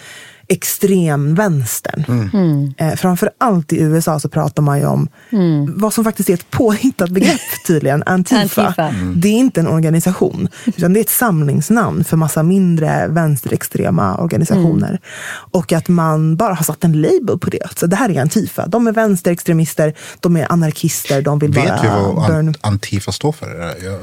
extremvänstern. 0.48 2.04
Eh, 2.78 2.94
framför 2.94 3.30
allt 3.38 3.72
i 3.72 3.80
USA 3.80 4.20
så 4.20 4.28
pratar 4.28 4.62
man 4.62 4.78
ju 4.78 4.86
om 4.86 5.08
vad 5.76 5.94
som 5.94 6.04
faktiskt 6.04 6.28
är 6.30 6.34
ett 6.34 6.50
påhittat 6.50 7.10
begrepp 7.10 7.40
tydligen, 7.66 8.02
Antifa. 8.06 8.40
Antifa. 8.66 8.94
Det 9.16 9.28
är 9.28 9.32
inte 9.32 9.60
en 9.60 9.66
organisation, 9.66 10.48
utan 10.64 10.92
det 10.92 11.00
är 11.00 11.02
ett 11.02 11.08
samlingsnamn 11.10 12.04
för 12.04 12.16
massa 12.16 12.42
mindre 12.42 13.06
vänsterextrema 13.08 14.16
organisationer. 14.16 15.00
Och 15.52 15.72
att 15.72 15.88
man 15.88 16.36
bara 16.36 16.54
har 16.54 16.64
satt 16.64 16.84
en 16.84 16.92
label 17.00 17.38
på 17.38 17.50
det. 17.50 17.78
Så 17.78 17.86
det 17.86 17.96
här 17.96 18.08
är 18.10 18.20
Antifa. 18.20 18.66
De 18.66 18.86
är 18.86 18.92
vänsterextremister, 18.92 19.94
de 20.20 20.36
är 20.36 20.52
anarkister, 20.52 21.22
de 21.22 21.38
vill 21.38 21.52
Vet 21.52 21.64
bara 21.68 21.82
vi 21.82 21.88
vad 21.88 22.26
burn 22.26 22.48
an- 22.48 22.54
Antifa 22.60 23.12
står 23.12 23.32
för? 23.32 23.74
Jag, 23.84 23.98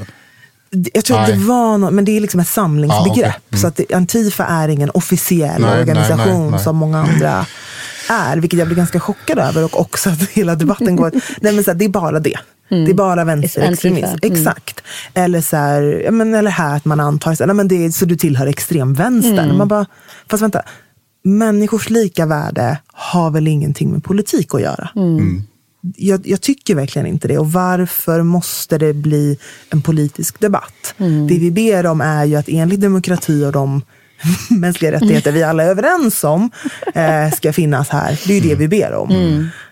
jag 0.70 1.04
tror 1.04 1.18
att 1.18 1.26
det 1.26 1.36
var 1.36 1.78
något, 1.78 1.92
men 1.92 2.04
det 2.04 2.16
är 2.16 2.20
liksom 2.20 2.40
ett 2.40 2.48
samlingsbegrepp. 2.48 3.08
Ah, 3.08 3.10
okej. 3.10 3.40
Mm. 3.50 3.60
Så 3.60 3.66
att 3.66 3.76
det, 3.76 3.92
Antifa 3.94 4.44
är 4.44 4.68
ingen 4.68 4.90
officiell 4.90 5.62
Nej, 5.62 5.80
organisation 5.80 6.42
nej, 6.42 6.50
nej. 6.50 6.60
som 6.60 6.76
många 6.76 6.98
andra 6.98 7.46
är. 8.10 8.36
Vilket 8.36 8.58
jag 8.58 8.68
blir 8.68 8.76
ganska 8.76 9.00
chockad 9.00 9.38
över. 9.38 9.64
Och 9.64 9.80
också 9.80 10.10
att 10.10 10.22
hela 10.30 10.54
debatten 10.54 10.96
går... 10.96 11.10
nej 11.40 11.52
men 11.52 11.64
så 11.64 11.70
här, 11.70 11.78
det 11.78 11.84
är 11.84 11.88
bara 11.88 12.20
det. 12.20 12.36
Det 12.68 12.90
är 12.90 12.94
bara 12.94 13.24
vänsterextremism. 13.24 14.06
Mm. 14.06 14.18
Exakt. 14.22 14.82
Eller, 15.14 15.40
så 15.40 15.56
här, 15.56 16.02
ja, 16.04 16.10
men, 16.10 16.34
eller 16.34 16.50
här 16.50 16.76
att 16.76 16.84
man 16.84 17.00
antar 17.00 17.34
så, 17.34 17.42
här, 17.42 17.46
nej, 17.46 17.56
men 17.56 17.68
det 17.68 17.84
är, 17.84 17.90
så 17.90 18.04
du 18.04 18.16
tillhör 18.16 18.46
extremvänstern. 18.46 19.38
Mm. 19.38 19.56
Man 19.56 19.68
bara, 19.68 19.86
fast 20.28 20.42
vänta. 20.42 20.62
Människors 21.24 21.90
lika 21.90 22.26
värde 22.26 22.78
har 22.86 23.30
väl 23.30 23.48
ingenting 23.48 23.90
med 23.92 24.04
politik 24.04 24.54
att 24.54 24.60
göra? 24.60 24.90
Jag, 25.96 26.26
jag 26.26 26.40
tycker 26.40 26.74
verkligen 26.74 27.06
inte 27.06 27.28
det. 27.28 27.38
Och 27.38 27.52
varför 27.52 28.22
måste 28.22 28.78
det 28.78 28.94
bli 28.94 29.38
en 29.70 29.82
politisk 29.82 30.40
debatt? 30.40 30.94
Det 31.28 31.38
vi 31.38 31.50
ber 31.50 31.86
om 31.86 32.00
är 32.00 32.24
ju 32.24 32.36
att 32.36 32.48
enligt 32.48 32.80
demokrati 32.80 33.44
och 33.44 33.52
de 33.52 33.82
mänskliga 34.50 34.92
rättigheter 34.92 35.32
vi 35.32 35.42
alla 35.42 35.62
är 35.62 35.68
överens 35.68 36.24
om 36.24 36.50
eh, 36.94 37.30
ska 37.30 37.52
finnas 37.52 37.88
här. 37.88 38.20
Det 38.26 38.32
är 38.32 38.40
ju 38.40 38.48
det 38.48 38.54
vi 38.54 38.68
ber 38.68 38.92
om. 38.92 39.10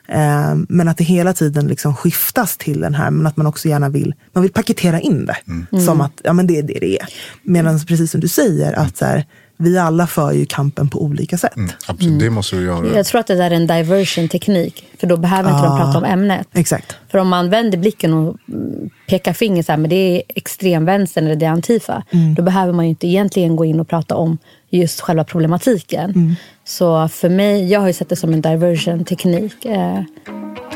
Eh, 0.09 0.55
men 0.69 0.89
att 0.89 0.97
det 0.97 1.05
hela 1.05 1.33
tiden 1.33 1.67
liksom 1.67 1.97
skiftas 1.97 2.57
till 2.57 2.81
den 2.81 2.95
här, 2.95 3.11
men 3.11 3.27
att 3.27 3.37
man 3.37 3.47
också 3.47 3.69
gärna 3.69 3.89
vill, 3.89 4.15
man 4.33 4.43
vill 4.43 4.53
paketera 4.53 5.01
in 5.01 5.27
det. 5.27 5.37
Som 5.81 6.01
att 6.01 6.21
ja, 6.25 6.33
men 6.33 6.47
det 6.47 6.59
är 6.59 6.63
det 6.63 6.79
det 6.81 7.01
är. 7.01 7.09
Medan 7.43 7.81
precis 7.81 8.11
som 8.11 8.21
du 8.21 8.29
säger, 8.29 8.73
att 8.73 8.97
så 8.97 9.05
här, 9.05 9.27
vi 9.61 9.79
alla 9.79 10.07
för 10.07 10.33
ju 10.33 10.47
kampen 10.47 10.89
på 10.89 11.03
olika 11.03 11.39
sätt. 11.39 11.53
absolut, 11.87 12.21
det 12.21 12.31
måste 12.31 12.57
du 12.57 12.65
göra. 12.65 12.97
Jag 12.97 13.07
tror 13.07 13.21
att 13.21 13.27
det 13.27 13.35
där 13.35 13.51
är 13.51 13.55
en 13.57 13.67
diversion-teknik. 13.67 14.85
För 15.01 15.07
då 15.07 15.17
behöver 15.17 15.51
inte 15.51 15.63
de 15.63 15.73
Ah. 15.73 15.79
prata 15.85 15.99
om 15.99 16.05
ämnet. 16.05 16.49
Exakt. 16.55 16.97
För 17.11 17.19
om 17.19 17.29
man 17.29 17.51
vänder 17.51 17.79
blicken 17.79 18.13
och 18.15 18.37
mm, 18.49 18.91
pekar 19.09 19.33
finger 19.33 19.63
så 19.63 19.73
här, 19.73 19.77
men 19.77 19.91
det 19.91 19.97
är 19.97 20.23
extremvänstern 20.29 21.25
eller 21.25 21.37
det 21.37 21.47
är 21.47 21.51
Antifa. 21.51 22.03
Mm. 22.11 22.35
Då 22.35 22.43
behöver 22.43 22.73
man 22.73 22.85
ju 22.85 22.89
inte 22.91 23.07
egentligen 23.07 23.57
gå 23.57 23.65
in 23.65 23.81
och 23.81 23.89
prata 23.89 24.17
om 24.17 24.39
just 24.71 25.01
själva 25.01 25.25
problematiken. 25.25 26.11
Mm. 26.11 26.35
Så 26.65 27.09
för 27.09 27.29
mig, 27.29 27.69
jag 27.73 27.81
har 27.81 27.87
ju 27.87 27.93
sett 27.93 28.09
det 28.09 28.17
som 28.17 28.33
en 28.33 28.41
diversion-teknik. 28.41 29.65
Eh, 29.65 30.01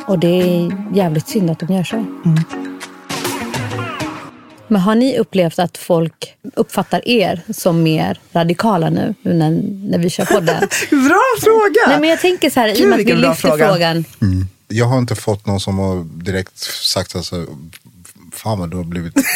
och 0.07 0.19
det 0.19 0.43
är 0.43 0.73
jävligt 0.97 1.29
synd 1.29 1.51
att 1.51 1.59
de 1.59 1.75
gör 1.75 1.85
så. 1.85 2.05
Mm. 4.73 4.81
Men 4.81 4.83
har 4.83 4.95
ni 4.95 5.19
upplevt 5.19 5.59
att 5.59 5.79
folk 5.79 6.35
uppfattar 6.57 7.09
er 7.09 7.43
som 7.53 7.83
mer 7.83 8.21
radikala 8.33 8.91
nu, 8.91 9.15
nu 9.23 9.35
när, 9.35 9.51
när 9.91 9.99
vi 9.99 10.11
kör 10.11 10.25
podden? 10.25 10.57
Bra 10.91 11.23
fråga! 11.41 11.89
Nej, 11.89 12.01
men 12.01 12.11
jag 12.11 12.21
tänker 12.21 12.51
så 12.51 12.61
här, 12.61 12.69
i 12.69 12.73
Gud, 12.73 12.83
och 12.83 12.89
med 12.91 13.01
att 13.01 13.07
vi 13.07 13.13
lyfter 13.15 13.35
fråga. 13.49 13.69
frågan. 13.69 14.05
Jag 14.69 14.87
har 14.87 14.99
inte 14.99 15.15
fått 15.15 15.47
någon 15.47 15.61
som 15.61 15.79
har 15.79 16.05
direkt 16.05 16.59
sagt 16.85 17.17
alltså, 17.17 17.47
fan 18.33 18.59
vad 18.59 18.71
du 18.71 18.77
har 18.77 18.85
blivit 18.85 19.17
ex 19.19 19.27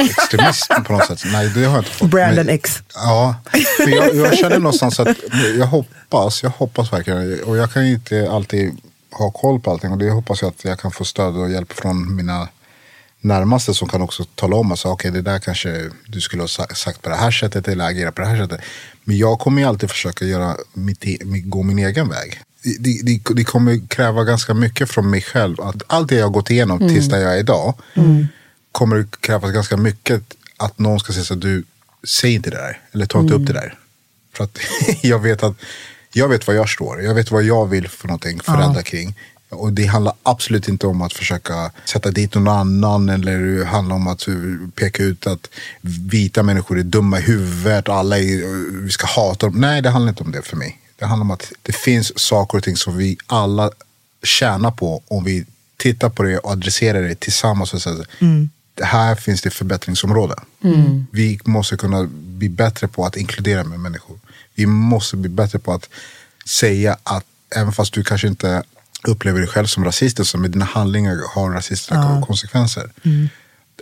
ex 0.00 0.10
extremist 0.18 0.68
på 0.86 0.92
något 0.92 1.06
sätt. 1.06 1.22
Nej, 1.32 1.48
det 1.54 1.64
har 1.64 1.74
jag 1.74 1.80
inte 1.80 1.90
fått. 1.90 2.10
Brandon 2.10 2.46
Men- 2.46 2.54
X. 2.54 2.82
Ja, 2.94 3.34
för 3.76 3.88
jag, 3.88 4.14
jag 4.14 4.38
känner 4.38 4.58
någonstans 4.58 5.00
att 5.00 5.16
jag 5.58 5.66
hoppas, 5.66 6.42
jag 6.42 6.50
hoppas 6.50 6.92
verkligen, 6.92 7.42
och 7.44 7.56
jag 7.56 7.72
kan 7.72 7.86
ju 7.86 7.94
inte 7.94 8.30
alltid 8.30 8.76
ha 9.10 9.30
koll 9.30 9.60
på 9.60 9.70
allting 9.70 9.90
och 9.92 9.98
det 9.98 10.10
hoppas 10.10 10.42
jag 10.42 10.48
att 10.48 10.64
jag 10.64 10.78
kan 10.78 10.90
få 10.90 11.04
stöd 11.04 11.36
och 11.36 11.50
hjälp 11.50 11.72
från 11.72 12.16
mina 12.16 12.48
närmaste 13.20 13.74
som 13.74 13.88
kan 13.88 14.02
också 14.02 14.24
tala 14.24 14.56
om 14.56 14.72
att 14.72 14.84
okej 14.86 15.10
det 15.10 15.22
där 15.22 15.38
kanske 15.38 15.90
du 16.06 16.20
skulle 16.20 16.42
ha 16.42 16.48
sa- 16.48 16.74
sagt 16.74 17.02
på 17.02 17.08
det 17.08 17.16
här 17.16 17.30
sättet 17.30 17.68
eller 17.68 17.84
agera 17.84 18.12
på 18.12 18.20
det 18.20 18.28
här 18.28 18.36
sättet. 18.42 18.60
Men 19.04 19.18
jag 19.18 19.38
kommer 19.38 19.62
ju 19.62 19.68
alltid 19.68 19.90
försöka 19.90 20.24
göra 20.24 20.56
mitt, 20.72 21.04
e- 21.04 21.18
gå 21.44 21.62
min 21.62 21.78
egen 21.78 22.08
väg. 22.08 22.40
Det, 22.78 23.00
det, 23.02 23.34
det 23.34 23.44
kommer 23.44 23.88
kräva 23.88 24.24
ganska 24.24 24.54
mycket 24.54 24.90
från 24.90 25.10
mig 25.10 25.22
själv. 25.22 25.60
Att 25.60 25.82
allt 25.86 26.08
det 26.08 26.14
jag 26.14 26.24
har 26.24 26.30
gått 26.30 26.50
igenom 26.50 26.78
tills 26.78 27.08
där 27.08 27.18
jag 27.18 27.34
är 27.34 27.38
idag 27.38 27.74
kommer 28.72 28.96
det 28.96 29.20
krävas 29.20 29.52
ganska 29.52 29.76
mycket 29.76 30.22
att 30.56 30.78
någon 30.78 31.00
ska 31.00 31.12
säga 31.12 31.24
så 31.24 31.34
att 31.34 31.40
du, 31.40 31.64
säg 32.08 32.34
inte 32.34 32.50
det 32.50 32.56
där. 32.56 32.80
Eller 32.92 33.06
ta 33.06 33.20
inte 33.20 33.34
upp 33.34 33.46
det 33.46 33.52
där. 33.52 33.78
För 34.34 34.44
att 34.44 34.58
jag 35.02 35.18
vet 35.18 35.42
att 35.42 35.56
jag 36.12 36.28
vet 36.28 36.46
var 36.46 36.54
jag 36.54 36.68
står. 36.68 37.02
Jag 37.02 37.14
vet 37.14 37.30
vad 37.30 37.42
jag 37.42 37.66
vill 37.66 37.88
för 37.88 38.06
någonting 38.08 38.40
förändra 38.40 38.82
kring. 38.82 39.14
Och 39.50 39.72
det 39.72 39.86
handlar 39.86 40.14
absolut 40.22 40.68
inte 40.68 40.86
om 40.86 41.02
att 41.02 41.12
försöka 41.12 41.70
sätta 41.84 42.10
dit 42.10 42.34
någon 42.34 42.48
annan 42.48 43.08
eller 43.08 43.38
det 43.38 43.64
handlar 43.64 43.96
om 43.96 44.06
att 44.06 44.28
peka 44.74 45.02
ut 45.02 45.26
att 45.26 45.48
vita 45.80 46.42
människor 46.42 46.78
är 46.78 46.82
dumma 46.82 47.18
i 47.18 47.22
huvudet 47.22 47.88
och 47.88 47.94
alla 47.94 48.18
är, 48.18 48.82
vi 48.84 48.90
ska 48.90 49.06
hata 49.06 49.46
dem. 49.46 49.60
Nej, 49.60 49.82
det 49.82 49.90
handlar 49.90 50.08
inte 50.08 50.24
om 50.24 50.32
det 50.32 50.42
för 50.42 50.56
mig. 50.56 50.80
Det 50.98 51.06
handlar 51.06 51.24
om 51.24 51.30
att 51.30 51.52
det 51.62 51.72
finns 51.72 52.18
saker 52.18 52.58
och 52.58 52.64
ting 52.64 52.76
som 52.76 52.96
vi 52.96 53.16
alla 53.26 53.70
tjänar 54.22 54.70
på 54.70 55.02
om 55.08 55.24
vi 55.24 55.46
tittar 55.76 56.08
på 56.08 56.22
det 56.22 56.38
och 56.38 56.50
adresserar 56.50 57.02
det 57.02 57.20
tillsammans. 57.20 57.74
Och 57.74 57.82
säger, 57.82 58.06
det 58.74 58.84
här 58.84 59.14
finns 59.14 59.42
det 59.42 59.50
förbättringsområden. 59.50 60.38
Vi 61.12 61.40
måste 61.44 61.76
kunna 61.76 62.08
bli 62.12 62.48
bättre 62.48 62.88
på 62.88 63.06
att 63.06 63.16
inkludera 63.16 63.64
med 63.64 63.80
människor. 63.80 64.18
Vi 64.54 64.66
måste 64.66 65.16
bli 65.16 65.28
bättre 65.28 65.58
på 65.58 65.72
att 65.72 65.88
säga 66.46 66.96
att 67.02 67.24
även 67.56 67.72
fast 67.72 67.92
du 67.92 68.04
kanske 68.04 68.28
inte 68.28 68.62
upplever 69.04 69.38
dig 69.40 69.48
själv 69.48 69.66
som 69.66 69.84
rasist, 69.84 70.26
så 70.26 70.38
med 70.38 70.50
dina 70.50 70.64
handlingar 70.64 71.18
har 71.34 71.50
rasistiska 71.50 71.94
konsekvenser. 72.26 72.90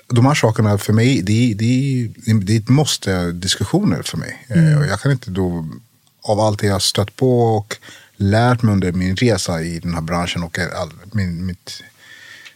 De 0.07 0.27
här 0.27 0.35
sakerna 0.35 0.79
för 0.79 0.93
mig, 0.93 1.23
det, 1.23 1.55
det, 1.55 2.09
det 2.43 2.53
är 2.57 2.61
ett 2.61 2.69
måste-diskussioner 2.69 4.03
för 4.03 4.17
mig. 4.19 4.47
Eh, 4.49 4.79
Och 4.79 4.87
jag 4.87 5.01
kan 5.01 5.13
inte 5.13 5.31
då, 5.31 5.69
av 6.23 6.41
allt 6.41 6.59
det 6.59 6.67
jag 6.67 6.75
har 6.75 6.81
stött 6.81 7.17
på 7.17 7.43
och 7.57 7.77
lärt 8.17 8.63
mig 8.63 8.73
under 8.73 8.93
min 8.93 9.17
resa 9.17 9.63
i 9.63 9.79
den 9.79 9.95
här 9.95 10.01
branschen 10.01 10.43
och 10.43 10.59
all, 10.59 10.91
min, 11.13 11.47
mitt 11.47 11.83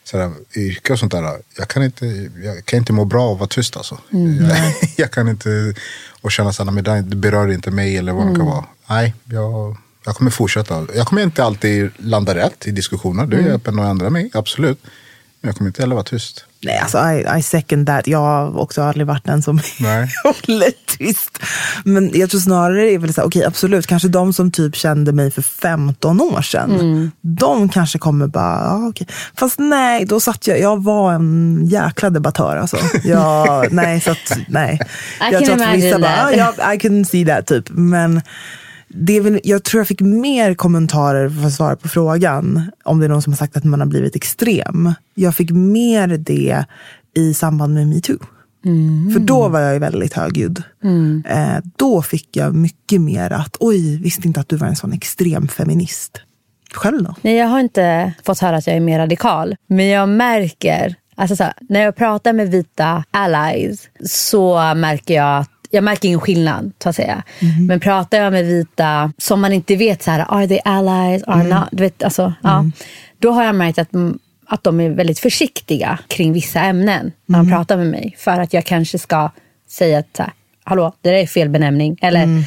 sådär, 0.05 0.33
yrke 0.57 0.93
och 0.93 0.99
sånt 0.99 1.13
där. 1.13 1.39
Jag 1.59 1.69
kan, 1.69 1.83
inte, 1.83 2.07
jag 2.43 2.65
kan 2.65 2.79
inte 2.79 2.93
må 2.93 3.05
bra 3.05 3.23
av 3.25 3.33
att 3.33 3.39
vara 3.41 3.49
tyst 3.49 3.77
alltså. 3.77 3.99
Jag, 4.11 4.75
jag 4.97 5.11
kan 5.11 5.29
inte 5.29 5.75
och 6.21 6.33
känna 6.33 6.51
att 6.51 6.75
men 6.75 6.85
det 6.85 7.17
berör 7.17 7.53
inte 7.53 7.71
mig 7.71 7.97
eller 7.97 8.13
vad 8.13 8.27
det 8.29 8.37
kan 8.37 8.47
vara. 8.47 8.65
Nej, 8.89 9.15
jag, 9.25 9.77
jag 10.05 10.15
kommer 10.17 10.31
fortsätta. 10.31 10.87
Jag 10.95 11.07
kommer 11.07 11.23
inte 11.23 11.45
alltid 11.45 11.91
landa 11.97 12.35
rätt 12.35 12.67
i 12.67 12.71
diskussioner. 12.71 13.27
Det 13.27 13.37
är 13.37 13.41
jag 13.41 13.51
öppen 13.55 13.79
att 13.79 13.87
ändra 13.91 14.11
mig, 14.11 14.31
absolut. 14.35 14.79
Men 15.41 15.49
jag 15.49 15.57
kommer 15.57 15.69
inte 15.69 15.83
heller 15.83 15.95
vara 15.95 16.05
tyst. 16.05 16.45
Nej, 16.65 16.79
alltså 16.79 16.99
I, 16.99 17.39
I 17.39 17.43
second 17.43 17.87
that. 17.87 18.07
Jag 18.07 18.19
har 18.19 18.59
också 18.59 18.83
aldrig 18.83 19.07
varit 19.07 19.25
den 19.25 19.43
som 19.43 19.59
håller 20.25 20.97
tyst. 20.99 21.39
Men 21.85 22.11
jag 22.15 22.31
tror 22.31 22.41
snarare 22.41 22.81
det 22.83 22.95
är 22.95 22.99
väl 22.99 23.15
så 23.15 23.21
här, 23.21 23.29
okej 23.29 23.45
absolut, 23.45 23.87
kanske 23.87 24.09
de 24.09 24.33
som 24.33 24.51
typ 24.51 24.77
kände 24.77 25.13
mig 25.13 25.31
för 25.31 25.43
15 25.43 26.21
år 26.21 26.43
sedan. 26.43 27.11
De 27.21 27.69
kanske 27.69 27.99
kommer 27.99 28.27
bara, 28.27 28.65
ja, 28.65 28.89
okej. 28.89 29.07
Fast 29.39 29.59
nej, 29.59 30.05
då 30.05 30.21
satt 30.21 30.47
jag, 30.47 30.61
jag 30.61 30.83
var 30.83 31.13
en 31.13 31.61
jäkla 31.67 32.11
debattör 32.11 32.57
alltså. 32.57 32.77
Jag, 33.05 33.73
nej, 33.73 34.01
så 34.01 34.11
att, 34.11 34.39
nej. 34.49 34.79
I 35.31 35.33
jag 35.33 35.45
tror 35.45 35.63
att 35.63 35.75
vissa 35.75 35.99
bara, 35.99 36.33
ja, 36.37 36.53
jag- 36.59 36.75
I 36.75 36.79
can 36.79 37.05
see 37.05 37.25
that 37.27 37.47
typ. 37.47 37.65
Men 37.71 38.23
det 38.95 39.21
väl, 39.21 39.41
jag 39.45 39.65
tror 39.65 39.81
jag 39.81 39.89
fick 39.89 40.01
mer 40.01 40.55
kommentarer 40.55 41.29
för 41.29 41.47
att 41.47 41.53
svara 41.53 41.77
på 41.77 41.89
frågan. 41.89 42.71
Om 42.85 43.01
det 43.01 43.07
är 43.07 43.09
någon 43.09 43.23
som 43.23 43.33
har 43.33 43.37
sagt 43.37 43.57
att 43.57 43.65
man 43.65 43.81
har 43.81 43.87
blivit 43.87 44.17
extrem. 44.17 44.95
Jag 45.15 45.35
fick 45.35 45.51
mer 45.51 46.09
det 46.09 46.65
i 47.17 47.35
samband 47.35 47.75
med 47.75 47.87
metoo. 47.89 48.19
För 49.13 49.21
då 49.21 49.49
var 49.49 49.61
jag 49.61 49.81
väldigt 49.81 50.13
högljudd. 50.13 50.63
Eh, 51.29 51.57
då 51.77 52.03
fick 52.03 52.37
jag 52.37 52.55
mycket 52.55 53.01
mer 53.01 53.31
att, 53.31 53.57
oj, 53.61 53.97
visste 54.03 54.29
inte 54.29 54.41
att 54.41 54.49
du 54.49 54.57
var 54.57 54.67
en 54.67 54.77
sån 54.77 54.93
extrem 54.93 55.49
feminist. 55.49 56.21
Själv 56.75 57.03
då? 57.03 57.15
Nej, 57.23 57.37
jag 57.37 57.47
har 57.47 57.61
inte 57.61 58.13
fått 58.27 58.39
höra 58.39 58.57
att 58.57 58.67
jag 58.67 58.77
är 58.77 58.81
mer 58.81 58.99
radikal. 58.99 59.57
Men 59.67 59.89
jag 59.89 60.09
märker, 60.09 60.95
alltså 61.17 61.37
så 61.37 61.45
när 61.69 61.81
jag 61.81 61.97
pratar 61.97 62.33
med 62.33 62.51
vita 62.51 63.05
allies 63.11 63.89
så 64.05 64.75
märker 64.75 65.15
jag 65.15 65.39
att 65.39 65.51
jag 65.75 65.85
märker 65.85 66.09
ingen 66.09 66.21
skillnad, 66.21 66.73
så 66.83 66.89
att 66.89 66.97
säga. 66.97 67.23
Men 67.69 67.81
pratar 67.81 68.19
jag 68.19 68.33
med 68.33 68.45
vita 68.45 69.13
som 69.19 69.41
man 69.41 69.53
inte 69.53 69.77
vet, 69.77 70.03
så 70.03 70.11
här, 70.11 70.27
are 70.29 70.49
they 70.49 70.59
allies, 70.65 71.23
are 71.27 71.43
not? 71.43 71.69
Du 71.73 71.83
vet, 71.83 72.03
alltså, 72.03 72.33
ja, 72.43 72.65
då 73.19 73.31
har 73.31 73.45
jag 73.45 73.55
märkt 73.55 73.79
att, 73.79 73.95
mm, 73.95 74.19
att 74.47 74.65
de 74.65 74.81
är 74.81 74.91
väldigt 74.91 75.19
försiktiga 75.19 75.99
kring 76.09 76.33
vissa 76.33 76.61
ämnen 76.61 77.13
när 77.27 77.39
de 77.39 77.49
pratar 77.51 77.77
med 77.77 77.87
mig. 77.87 78.15
För 78.19 78.41
att 78.41 78.53
jag 78.53 78.65
kanske 78.65 78.99
ska 78.99 79.31
säga 79.69 79.99
att, 79.99 80.17
så 80.17 80.23
här, 80.23 80.33
hallå, 80.65 80.93
det 81.01 81.11
där 81.11 81.17
är 81.17 81.27
fel 81.27 81.49
benämning. 81.49 81.99
Eller 82.03 82.45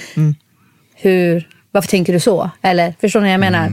hur, 0.95 1.47
varför 1.71 1.89
tänker 1.89 2.13
du 2.13 2.19
så? 2.19 2.49
Eller 2.61 2.93
förstår 3.01 3.19
ni 3.19 3.25
vad 3.25 3.33
jag 3.33 3.39
menar? 3.39 3.71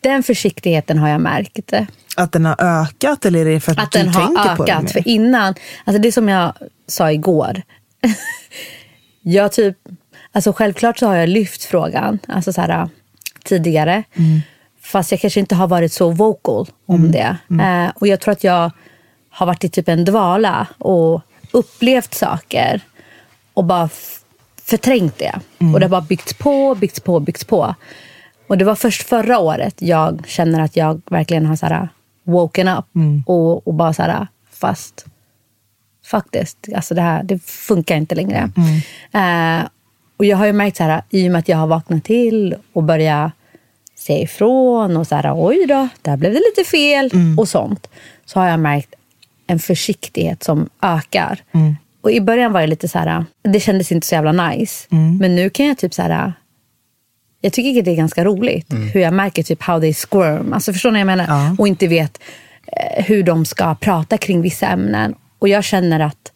Den 0.00 0.22
försiktigheten 0.22 0.98
har 0.98 1.08
jag 1.08 1.20
märkt. 1.20 1.72
Att 2.16 2.32
den 2.32 2.44
har 2.44 2.56
ökat 2.82 3.24
eller 3.26 3.46
är 3.46 3.54
det 3.54 3.60
för 3.60 3.72
att, 3.72 3.78
Att 3.78 3.92
du 3.92 3.98
den 3.98 4.12
tänker 4.12 4.48
har 4.48 4.56
på 4.56 4.64
det 4.64 4.72
ökat. 4.72 4.82
mer? 4.82 4.90
För 4.90 5.08
innan, 5.08 5.54
alltså 5.84 6.02
det 6.02 6.12
som 6.12 6.28
jag 6.28 6.52
sa 6.86 7.12
igår. 7.12 7.62
jag 9.22 9.52
typ, 9.52 9.76
alltså 10.32 10.52
självklart 10.52 10.98
så 10.98 11.06
har 11.06 11.14
jag 11.14 11.28
lyft 11.28 11.64
frågan 11.64 12.18
alltså 12.28 12.52
så 12.52 12.60
här, 12.60 12.88
tidigare. 13.44 14.04
Mm. 14.14 14.40
Fast 14.80 15.10
jag 15.10 15.20
kanske 15.20 15.40
inte 15.40 15.54
har 15.54 15.66
varit 15.66 15.92
så 15.92 16.10
vocal 16.10 16.68
om 16.86 17.12
det. 17.12 17.36
Mm. 17.50 17.86
Eh, 17.86 17.92
och 17.94 18.06
jag 18.06 18.20
tror 18.20 18.32
att 18.32 18.44
jag 18.44 18.70
har 19.30 19.46
varit 19.46 19.64
i 19.64 19.68
typ 19.68 19.88
en 19.88 20.04
dvala 20.04 20.66
och 20.78 21.22
upplevt 21.52 22.14
saker 22.14 22.80
och 23.54 23.64
bara 23.64 23.88
förträngt 24.64 25.18
det. 25.18 25.40
Mm. 25.58 25.74
Och 25.74 25.80
det 25.80 25.86
har 25.86 25.90
bara 25.90 26.00
byggts 26.00 26.34
på, 26.34 26.74
byggts 26.74 27.00
på, 27.00 27.20
byggts 27.20 27.44
på. 27.44 27.74
Och 28.46 28.58
det 28.58 28.64
var 28.64 28.74
först 28.74 29.02
förra 29.02 29.38
året 29.38 29.74
jag 29.78 30.22
känner 30.26 30.60
att 30.60 30.76
jag 30.76 31.02
verkligen 31.10 31.46
har 31.46 31.56
så 31.56 31.66
här, 31.66 31.88
woken 32.24 32.68
up 32.68 32.84
och, 33.26 33.68
och 33.68 33.74
bara 33.74 33.92
så 33.92 34.02
här, 34.02 34.26
fast 34.50 35.06
faktiskt, 36.04 36.58
alltså 36.74 36.94
det 36.94 37.00
här 37.00 37.22
det 37.22 37.38
funkar 37.42 37.96
inte 37.96 38.14
längre. 38.14 38.50
Eh, 39.12 39.66
och 40.16 40.24
jag 40.24 40.36
har 40.36 40.46
ju 40.46 40.52
märkt 40.52 40.76
så 40.76 40.84
här, 40.84 41.02
i 41.10 41.28
och 41.28 41.32
med 41.32 41.38
att 41.38 41.48
jag 41.48 41.56
har 41.56 41.66
vaknat 41.66 42.04
till 42.04 42.54
och 42.72 42.82
börjat 42.82 43.32
säga 43.98 44.22
ifrån 44.22 44.96
och 44.96 45.06
så 45.06 45.14
här, 45.14 45.32
oj 45.36 45.66
då, 45.68 45.88
där 46.02 46.16
blev 46.16 46.32
det 46.32 46.42
lite 46.56 46.70
fel 46.70 47.10
och 47.38 47.48
sånt. 47.48 47.90
Så 48.24 48.40
har 48.40 48.48
jag 48.48 48.60
märkt 48.60 48.94
en 49.46 49.58
försiktighet 49.58 50.42
som 50.42 50.68
ökar. 50.82 51.38
Och 52.00 52.10
i 52.10 52.20
början 52.20 52.52
var 52.52 52.60
det 52.60 52.66
lite 52.66 52.88
så 52.88 52.98
här, 52.98 53.24
det 53.42 53.60
kändes 53.60 53.92
inte 53.92 54.06
så 54.06 54.14
jävla 54.14 54.48
nice. 54.48 54.86
Men 55.20 55.34
nu 55.34 55.50
kan 55.50 55.66
jag 55.66 55.78
typ 55.78 55.94
så 55.94 56.02
här, 56.02 56.32
jag 57.40 57.52
tycker 57.52 57.78
att 57.78 57.84
det 57.84 57.90
är 57.90 57.96
ganska 57.96 58.24
roligt 58.24 58.66
hur 58.94 59.00
jag 59.00 59.14
märker 59.14 59.42
typ 59.42 59.62
how 59.62 59.80
they 59.80 59.94
squirm. 59.94 60.52
Alltså 60.52 60.72
förstår 60.72 60.90
ni 60.90 61.04
vad 61.04 61.12
jag 61.12 61.16
menar? 61.18 61.26
Ja. 61.28 61.56
Och 61.58 61.68
inte 61.68 61.86
vet 61.86 62.20
eh, 62.66 63.04
hur 63.04 63.22
de 63.22 63.44
ska 63.44 63.74
prata 63.74 64.18
kring 64.18 64.42
vissa 64.42 64.66
ämnen. 64.66 65.14
Och 65.38 65.48
jag 65.48 65.64
känner 65.64 66.00
att 66.00 66.30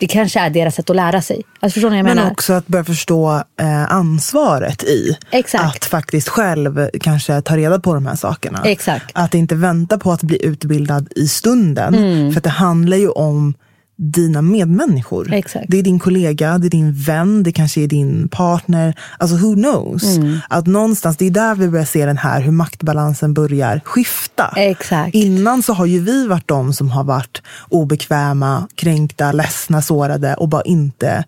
det 0.00 0.06
kanske 0.06 0.40
är 0.40 0.50
deras 0.50 0.74
sätt 0.74 0.90
att 0.90 0.96
lära 0.96 1.22
sig. 1.22 1.42
Alltså 1.60 1.74
förstår 1.74 1.90
ni 1.90 1.96
jag 1.96 2.04
Men 2.04 2.16
menar? 2.16 2.30
också 2.30 2.52
att 2.52 2.66
börja 2.66 2.84
förstå 2.84 3.42
eh, 3.60 3.92
ansvaret 3.92 4.82
i 4.84 5.16
Exakt. 5.30 5.64
att 5.64 5.84
faktiskt 5.84 6.28
själv 6.28 6.88
kanske 7.00 7.40
ta 7.40 7.56
reda 7.56 7.80
på 7.80 7.94
de 7.94 8.06
här 8.06 8.16
sakerna. 8.16 8.62
Exakt. 8.64 9.10
Att 9.12 9.34
inte 9.34 9.54
vänta 9.54 9.98
på 9.98 10.12
att 10.12 10.22
bli 10.22 10.44
utbildad 10.46 11.08
i 11.16 11.28
stunden. 11.28 11.94
Mm. 11.94 12.32
För 12.32 12.40
det 12.40 12.48
handlar 12.50 12.96
ju 12.96 13.08
om 13.08 13.54
dina 14.00 14.42
medmänniskor. 14.42 15.32
Exakt. 15.32 15.64
Det 15.68 15.78
är 15.78 15.82
din 15.82 15.98
kollega, 15.98 16.58
det 16.58 16.66
är 16.66 16.70
din 16.70 16.92
vän, 16.92 17.42
det 17.42 17.52
kanske 17.52 17.80
är 17.80 17.86
din 17.88 18.28
partner. 18.28 18.94
Alltså 19.18 19.36
who 19.36 19.54
knows? 19.54 20.16
Mm. 20.16 20.38
Att 20.48 20.66
någonstans, 20.66 21.16
det 21.16 21.26
är 21.26 21.30
där 21.30 21.54
vi 21.54 21.68
börjar 21.68 21.84
se 21.84 22.06
den 22.06 22.16
här 22.16 22.40
hur 22.40 22.52
maktbalansen 22.52 23.34
börjar 23.34 23.80
skifta. 23.84 24.52
Exakt. 24.56 25.14
Innan 25.14 25.62
så 25.62 25.72
har 25.72 25.86
ju 25.86 26.00
vi 26.00 26.26
varit 26.26 26.48
de 26.48 26.72
som 26.72 26.90
har 26.90 27.04
varit 27.04 27.42
obekväma, 27.68 28.68
kränkta, 28.74 29.32
ledsna, 29.32 29.82
sårade 29.82 30.34
och 30.34 30.48
bara 30.48 30.62
inte 30.62 31.24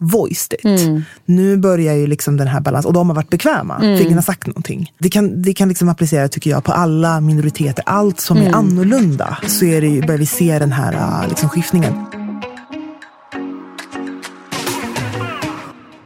voiced 0.00 0.52
it. 0.58 0.64
Mm. 0.64 1.02
Nu 1.24 1.56
börjar 1.56 1.94
ju 1.94 2.06
liksom 2.06 2.36
den 2.36 2.48
här 2.48 2.60
balansen, 2.60 2.88
och 2.88 2.92
de 2.94 3.08
har 3.08 3.16
varit 3.16 3.30
bekväma, 3.30 3.76
Mm. 3.76 3.96
för 3.96 4.04
ingen 4.04 4.14
har 4.18 4.22
sagt 4.22 4.46
någonting. 4.46 4.92
Det 4.98 5.08
kan, 5.08 5.42
det 5.42 5.54
kan 5.54 5.68
liksom 5.68 5.88
applicera, 5.88 6.28
tycker 6.28 6.50
jag, 6.50 6.64
på 6.64 6.72
alla 6.72 7.20
minoriteter. 7.20 7.84
Allt 7.86 8.20
som 8.20 8.36
Mm. 8.36 8.48
är 8.48 8.54
annorlunda, 8.56 9.38
så 9.46 9.64
är 9.64 9.80
det 9.80 9.86
ju, 9.86 10.00
börjar 10.02 10.18
vi 10.18 10.26
se 10.26 10.58
den 10.58 10.72
här 10.72 10.92
äh, 11.22 11.28
liksom, 11.28 11.48
skiftningen. 11.48 11.94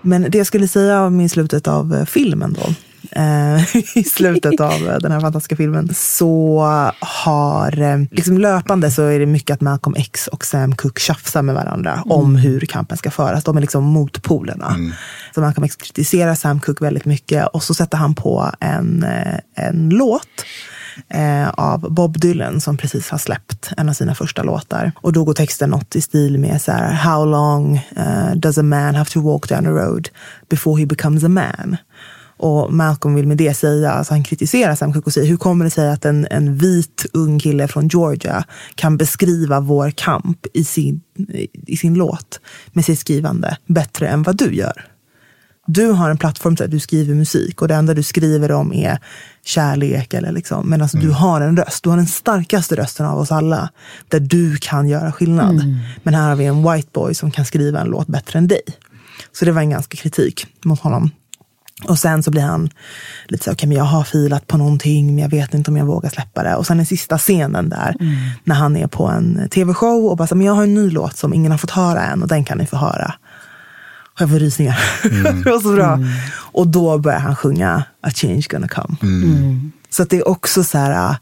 Men 0.08 0.30
det 0.30 0.38
jag 0.38 0.46
skulle 0.46 0.68
säga 0.68 1.02
om 1.02 1.20
i 1.20 1.28
slutet 1.28 1.68
av 1.68 1.94
eh, 1.94 2.04
filmen 2.04 2.52
då. 2.52 2.74
eh, 3.20 3.76
I 3.94 4.04
slutet 4.04 4.60
av 4.60 4.88
eh, 4.88 4.98
den 4.98 5.12
här 5.12 5.20
fantastiska 5.20 5.56
filmen. 5.56 5.94
Så 5.94 6.60
har, 7.00 8.14
liksom 8.14 8.38
löpande 8.38 8.90
så 8.90 9.02
är 9.02 9.18
det 9.18 9.26
mycket 9.26 9.54
att 9.54 9.60
Malcolm 9.60 9.96
X 9.98 10.26
och 10.26 10.44
Sam 10.44 10.76
Cooke 10.76 11.00
tjafsar 11.00 11.42
med 11.42 11.54
varandra 11.54 12.02
om 12.06 12.36
hur 12.36 12.60
kampen 12.60 12.98
ska 12.98 13.10
föras. 13.10 13.44
De 13.44 13.56
är 13.56 13.60
liksom 13.60 13.84
motpolerna. 13.84 14.76
Så 15.34 15.40
Malcolm 15.40 15.64
X 15.64 15.76
kritiserar 15.76 16.34
Sam 16.34 16.60
Cooke 16.60 16.84
väldigt 16.84 17.04
mycket 17.04 17.46
och 17.46 17.62
så 17.62 17.74
sätter 17.74 17.96
han 17.96 18.14
på 18.14 18.50
en, 18.60 19.06
en 19.54 19.88
låt 19.88 20.44
eh, 21.08 21.48
av 21.48 21.80
Bob 21.80 22.20
Dylan 22.20 22.60
som 22.60 22.76
precis 22.76 23.10
har 23.10 23.18
släppt 23.18 23.70
en 23.76 23.88
av 23.88 23.92
sina 23.92 24.14
första 24.14 24.42
låtar. 24.42 24.92
Och 24.96 25.12
då 25.12 25.24
går 25.24 25.34
texten 25.34 25.70
något 25.70 25.96
i 25.96 26.00
stil 26.00 26.38
med 26.38 26.62
så 26.62 26.72
här, 26.72 26.92
How 26.92 27.24
long 27.24 27.80
uh, 27.98 28.34
does 28.36 28.58
a 28.58 28.62
man 28.62 28.94
have 28.94 29.10
to 29.10 29.20
walk 29.20 29.48
down 29.48 29.66
a 29.66 29.70
road 29.70 30.08
before 30.48 30.80
he 30.80 30.86
becomes 30.86 31.24
a 31.24 31.28
man? 31.28 31.76
Och 32.38 32.72
Malcolm 32.72 33.14
vill 33.14 33.26
med 33.26 33.36
det 33.36 33.54
säga, 33.54 33.92
alltså 33.92 34.14
han 34.14 34.24
kritiserar 34.24 34.74
Sam 34.74 34.92
Cooke 34.92 35.06
och 35.06 35.12
säger 35.12 35.28
hur 35.28 35.36
kommer 35.36 35.64
det 35.64 35.70
sig 35.70 35.90
att 35.90 36.04
en, 36.04 36.26
en 36.30 36.56
vit 36.56 37.06
ung 37.12 37.38
kille 37.38 37.68
från 37.68 37.88
Georgia 37.88 38.44
kan 38.74 38.96
beskriva 38.96 39.60
vår 39.60 39.90
kamp 39.90 40.46
i 40.54 40.64
sin, 40.64 41.00
i 41.66 41.76
sin 41.76 41.94
låt 41.94 42.40
med 42.72 42.84
sitt 42.84 42.98
skrivande 42.98 43.56
bättre 43.66 44.08
än 44.08 44.22
vad 44.22 44.36
du 44.36 44.54
gör? 44.54 44.86
Du 45.70 45.90
har 45.90 46.10
en 46.10 46.18
plattform 46.18 46.54
där 46.54 46.68
du 46.68 46.80
skriver 46.80 47.14
musik 47.14 47.62
och 47.62 47.68
det 47.68 47.74
enda 47.74 47.94
du 47.94 48.02
skriver 48.02 48.52
om 48.52 48.72
är 48.72 48.98
kärlek. 49.44 50.14
Eller 50.14 50.32
liksom, 50.32 50.68
men 50.68 50.82
alltså, 50.82 50.98
du 50.98 51.10
har 51.10 51.40
en 51.40 51.56
röst, 51.56 51.84
du 51.84 51.90
har 51.90 51.96
den 51.96 52.06
starkaste 52.06 52.76
rösten 52.76 53.06
av 53.06 53.18
oss 53.18 53.32
alla. 53.32 53.70
Där 54.08 54.20
du 54.20 54.56
kan 54.56 54.88
göra 54.88 55.12
skillnad. 55.12 55.54
Men 56.02 56.14
här 56.14 56.28
har 56.28 56.36
vi 56.36 56.44
en 56.44 56.72
white 56.72 56.88
boy 56.92 57.14
som 57.14 57.30
kan 57.30 57.44
skriva 57.44 57.80
en 57.80 57.86
låt 57.86 58.06
bättre 58.06 58.38
än 58.38 58.48
dig. 58.48 58.62
Så 59.32 59.44
det 59.44 59.52
var 59.52 59.60
en 59.60 59.70
ganska 59.70 59.96
kritik 59.96 60.46
mot 60.64 60.80
honom. 60.80 61.10
Och 61.88 61.98
sen 61.98 62.22
så 62.22 62.30
blir 62.30 62.42
han 62.42 62.70
lite 63.26 63.44
så, 63.44 63.52
okej 63.52 63.68
men 63.68 63.78
jag 63.78 63.84
har 63.84 64.04
filat 64.04 64.46
på 64.46 64.56
någonting 64.56 65.06
men 65.06 65.18
jag 65.18 65.28
vet 65.28 65.54
inte 65.54 65.70
om 65.70 65.76
jag 65.76 65.86
vågar 65.86 66.10
släppa 66.10 66.42
det. 66.42 66.56
Och 66.56 66.66
sen 66.66 66.76
den 66.76 66.86
sista 66.86 67.18
scenen 67.18 67.68
där, 67.68 67.94
när 68.44 68.54
han 68.54 68.76
är 68.76 68.86
på 68.86 69.06
en 69.06 69.48
tv-show 69.50 70.06
och 70.06 70.16
bara 70.16 70.28
så, 70.28 70.34
men 70.34 70.46
jag 70.46 70.54
har 70.54 70.62
en 70.62 70.74
ny 70.74 70.90
låt 70.90 71.16
som 71.16 71.34
ingen 71.34 71.50
har 71.50 71.58
fått 71.58 71.70
höra 71.70 72.02
än 72.02 72.22
och 72.22 72.28
den 72.28 72.44
kan 72.44 72.58
ni 72.58 72.66
få 72.66 72.76
höra. 72.76 73.14
Och 74.18 74.22
jag 74.22 74.30
får 74.30 74.38
rysningar. 74.38 74.78
det 75.44 75.50
var 75.50 75.60
så 75.60 75.72
bra. 75.74 75.98
Och 76.52 76.66
då 76.68 76.98
börjar 76.98 77.18
han 77.18 77.36
sjunga 77.36 77.82
A 78.02 78.10
change 78.14 78.42
gonna 78.50 78.68
come. 78.68 78.96
Så 79.90 80.02
att 80.02 80.10
det 80.10 80.16
är 80.16 80.28
också 80.28 80.64
så 80.64 80.78
här, 80.78 81.10
äh, 81.10 81.16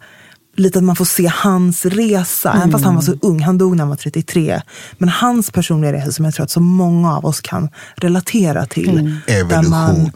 lite 0.57 0.79
att 0.79 0.85
man 0.85 0.97
får 0.97 1.05
se 1.05 1.31
hans 1.35 1.85
resa. 1.87 2.53
Även 2.53 2.73
fast 2.73 2.85
han 2.85 2.95
var 2.95 3.03
så 3.03 3.15
ung, 3.23 3.41
han 3.43 3.59
dog 3.59 3.77
när 3.77 3.83
han 3.85 3.89
var 3.89 3.97
33. 3.97 4.61
Men 4.99 5.09
hans 5.09 5.51
personliga 5.51 5.93
resa 5.93 6.13
som 6.13 6.25
jag 6.25 6.35
tror 6.35 6.45
att 6.45 6.51
så 6.51 6.61
många 6.61 7.17
av 7.17 7.27
oss 7.27 7.41
kan 7.41 7.69
relatera 7.97 8.67
till. 8.67 9.17
Där 9.49 9.63
man- 9.71 10.11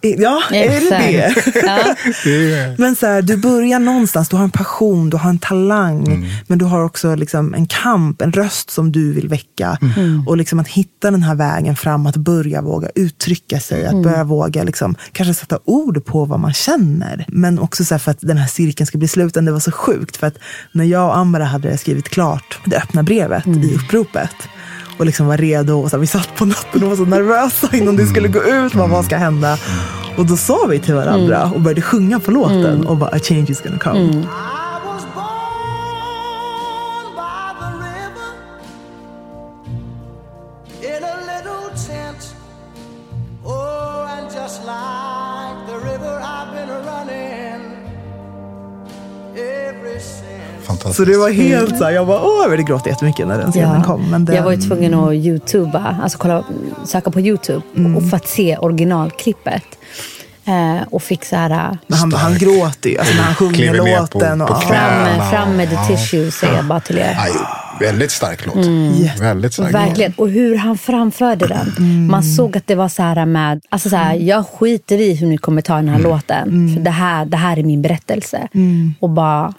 Ja, 0.00 0.42
är 0.50 0.68
det 0.68 0.90
det? 0.90 1.34
Ja. 1.66 2.74
Men 2.78 2.96
så 2.96 3.06
här, 3.06 3.22
du 3.22 3.36
börjar 3.36 3.78
någonstans, 3.78 4.28
du 4.28 4.36
har 4.36 4.44
en 4.44 4.50
passion, 4.50 5.10
du 5.10 5.16
har 5.16 5.30
en 5.30 5.38
talang. 5.38 6.06
Mm. 6.06 6.28
Men 6.46 6.58
du 6.58 6.64
har 6.64 6.84
också 6.84 7.14
liksom 7.14 7.54
en 7.54 7.66
kamp, 7.66 8.22
en 8.22 8.32
röst 8.32 8.70
som 8.70 8.92
du 8.92 9.12
vill 9.12 9.28
väcka. 9.28 9.78
Mm. 9.96 10.28
Och 10.28 10.36
liksom 10.36 10.58
att 10.58 10.68
hitta 10.68 11.10
den 11.10 11.22
här 11.22 11.34
vägen 11.34 11.76
fram, 11.76 12.06
att 12.06 12.16
börja 12.16 12.62
våga 12.62 12.88
uttrycka 12.94 13.60
sig. 13.60 13.86
Att 13.86 14.02
börja 14.02 14.24
våga 14.24 14.62
liksom, 14.62 14.94
kanske 15.12 15.34
sätta 15.34 15.58
ord 15.64 16.04
på 16.04 16.24
vad 16.24 16.40
man 16.40 16.52
känner. 16.52 17.24
Men 17.28 17.58
också 17.58 17.84
så 17.84 17.94
här 17.94 17.98
för 17.98 18.10
att 18.10 18.20
den 18.20 18.36
här 18.36 18.48
cirkeln 18.48 18.86
ska 18.86 18.98
bli 18.98 19.08
sluten. 19.08 19.44
Det 19.44 19.52
var 19.52 19.60
så 19.60 19.72
sjukt. 19.72 20.16
För 20.16 20.26
att 20.26 20.38
när 20.72 20.84
jag 20.84 21.08
och 21.08 21.16
Amara 21.16 21.44
hade 21.44 21.78
skrivit 21.78 22.08
klart 22.08 22.58
det 22.64 22.76
öppna 22.76 23.02
brevet 23.02 23.46
i 23.46 23.74
uppropet. 23.74 24.34
Och 24.98 25.06
liksom 25.06 25.26
var 25.26 25.36
redo. 25.36 25.80
Och 25.80 25.90
så 25.90 25.96
här, 25.96 26.00
vi 26.00 26.06
satt 26.06 26.36
på 26.36 26.44
natten 26.44 26.82
och 26.82 26.88
var 26.88 26.96
så 26.96 27.04
nervösa 27.04 27.68
innan 27.76 27.96
det 27.96 28.06
skulle 28.06 28.28
gå 28.28 28.42
ut. 28.42 28.74
Vad, 28.74 28.90
vad 28.90 29.04
ska 29.04 29.16
hända? 29.16 29.58
Och 30.16 30.26
då 30.26 30.36
sa 30.36 30.66
vi 30.70 30.78
till 30.78 30.94
varandra 30.94 31.50
och 31.54 31.60
började 31.60 31.82
sjunga 31.82 32.20
på 32.20 32.30
låten. 32.30 32.86
Och 32.86 32.96
bara, 32.96 33.10
a 33.10 33.18
change 33.22 33.46
is 33.48 33.62
gonna 33.62 33.78
come. 33.78 34.26
Så 50.96 51.04
det 51.04 51.16
var 51.16 51.30
helt 51.30 51.78
så 51.78 51.84
här, 51.84 51.90
jag 51.90 52.06
bara, 52.06 52.20
åh, 52.22 52.36
jag 52.40 52.44
började 52.50 52.62
gråta 52.62 52.88
jättemycket 52.88 53.26
när 53.28 53.38
den 53.38 53.52
scenen 53.52 53.82
kom. 53.82 54.10
Men 54.10 54.24
den, 54.24 54.36
Jag 54.36 54.42
var 54.42 54.50
ju 54.52 54.56
tvungen 54.60 54.94
att 54.94 55.12
youtuba, 55.14 55.96
alltså 56.02 56.18
kolla, 56.18 56.44
söka 56.84 57.10
på 57.10 57.20
youtube 57.20 57.62
Mm. 57.76 57.96
och 57.96 58.10
för 58.10 58.16
att 58.16 58.28
se 58.28 58.56
originalklippet. 58.56 59.62
Eh, 60.48 60.82
och 60.90 61.02
fick 61.02 61.24
så 61.24 61.36
här, 61.36 61.78
men 61.86 61.98
han, 61.98 62.12
han 62.12 62.38
gråter 62.38 62.90
ju, 62.90 62.98
alltså 62.98 63.14
när 63.14 63.22
han 63.22 63.34
sjunger 63.34 63.72
ner 63.72 63.78
på- 64.06 64.18
låten. 64.18 64.38
på 64.38 64.44
och, 64.44 64.62
fram, 64.62 65.06
Ja. 65.18 65.30
fram 65.30 65.56
med 65.56 65.70
the 65.70 65.76
tissue 65.96 66.30
säger 66.30 66.56
jag 66.56 66.64
bara 66.64 66.80
till 66.80 66.98
er. 66.98 67.18
Aj, 67.20 67.32
väldigt 67.80 68.10
stark 68.10 68.46
låt. 68.46 68.54
Mm. 68.54 68.92
Väldigt 69.20 69.52
stark 69.52 69.74
Verkligen. 69.74 70.12
Och 70.16 70.28
hur 70.28 70.56
han 70.56 70.78
framförde 70.78 71.46
den. 71.46 71.72
Mm. 71.78 72.06
Man 72.06 72.22
såg 72.22 72.56
att 72.56 72.66
det 72.66 72.74
var 72.74 72.88
så 72.88 73.02
här 73.02 73.26
med, 73.26 73.60
alltså 73.68 73.88
så 73.88 73.96
här, 73.96 74.14
jag 74.14 74.46
skiter 74.46 75.00
i 75.00 75.14
hur 75.14 75.26
ni 75.26 75.36
kommer 75.38 75.62
ta 75.62 75.74
den 75.76 75.88
här 75.88 75.98
Mm. 75.98 76.10
låten. 76.10 76.74
För 76.74 76.80
det 76.82 76.90
här, 76.90 77.24
det 77.24 77.36
här 77.36 77.58
är 77.58 77.62
min 77.62 77.82
berättelse. 77.82 78.48
Och 79.00 79.10
bara, 79.10 79.52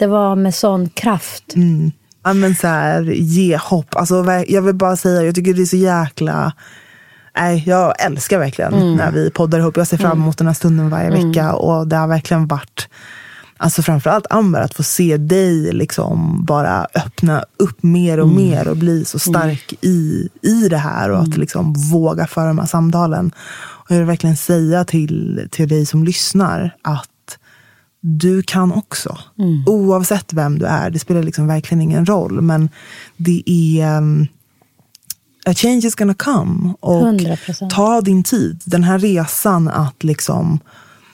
det 0.00 0.06
var 0.06 0.36
med 0.36 0.54
sån 0.54 0.88
kraft. 0.88 1.54
Mm. 1.54 1.92
Ja, 2.24 2.32
men 2.32 2.54
så 2.54 2.66
här, 2.66 3.02
ge 3.02 3.56
hopp. 3.56 3.96
Alltså, 3.96 4.24
jag 4.48 4.62
vill 4.62 4.74
bara 4.74 4.96
säga, 4.96 5.22
jag 5.22 5.34
tycker 5.34 5.54
det 5.54 5.62
är 5.62 5.66
så 5.66 5.76
jäkla 5.76 6.52
nej, 7.36 7.64
jag 7.66 8.04
älskar 8.04 8.38
verkligen 8.38 8.96
när 8.96 9.12
vi 9.12 9.30
poddar 9.30 9.58
ihop. 9.58 9.76
Jag 9.76 9.86
ser 9.86 9.96
fram 9.96 10.18
emot 10.18 10.38
den 10.38 10.46
här 10.46 10.54
stunden 10.54 10.90
varje 10.90 11.10
vecka 11.10 11.52
och 11.52 11.88
det 11.88 11.96
har 11.96 12.08
verkligen 12.08 12.46
varit 12.46 12.88
Alltså 13.62 13.82
framförallt 13.82 14.26
Amber, 14.30 14.60
att 14.60 14.74
få 14.74 14.82
se 14.82 15.16
dig 15.16 15.72
liksom 15.72 16.44
bara 16.44 16.86
öppna 16.94 17.44
upp 17.56 17.82
mer 17.82 18.20
och 18.20 18.28
mer 18.28 18.68
och 18.68 18.76
bli 18.76 19.04
så 19.04 19.18
stark 19.18 19.74
i, 19.80 20.28
i 20.42 20.68
det 20.68 20.76
här 20.76 21.10
och 21.10 21.22
att 21.22 21.36
liksom 21.36 21.72
våga 21.72 22.26
föra 22.26 22.48
de 22.48 22.58
här 22.58 22.66
samtalen. 22.66 23.32
Och 23.60 23.90
jag 23.90 23.96
vill 23.96 24.06
verkligen 24.06 24.36
säga 24.36 24.84
till, 24.84 25.48
till 25.50 25.68
dig 25.68 25.86
som 25.86 26.04
lyssnar 26.04 26.76
att 26.82 27.09
du 28.00 28.42
kan 28.42 28.72
också. 28.72 29.18
Oavsett 29.66 30.32
vem 30.32 30.58
du 30.58 30.66
är. 30.66 30.90
Det 30.90 30.98
spelar 30.98 31.22
liksom 31.22 31.46
verkligen 31.46 31.82
ingen 31.82 32.06
roll. 32.06 32.40
Men 32.40 32.68
det 33.16 33.42
är... 33.46 33.96
um, 33.98 34.26
A 35.46 35.54
change 35.54 35.86
is 35.86 35.94
gonna 35.94 36.14
come. 36.14 36.74
Och 36.80 37.02
100%. 37.02 37.70
ta 37.70 38.00
din 38.00 38.22
tid. 38.22 38.60
Den 38.64 38.84
här 38.84 38.98
resan 38.98 39.68
att 39.68 40.04
liksom 40.04 40.60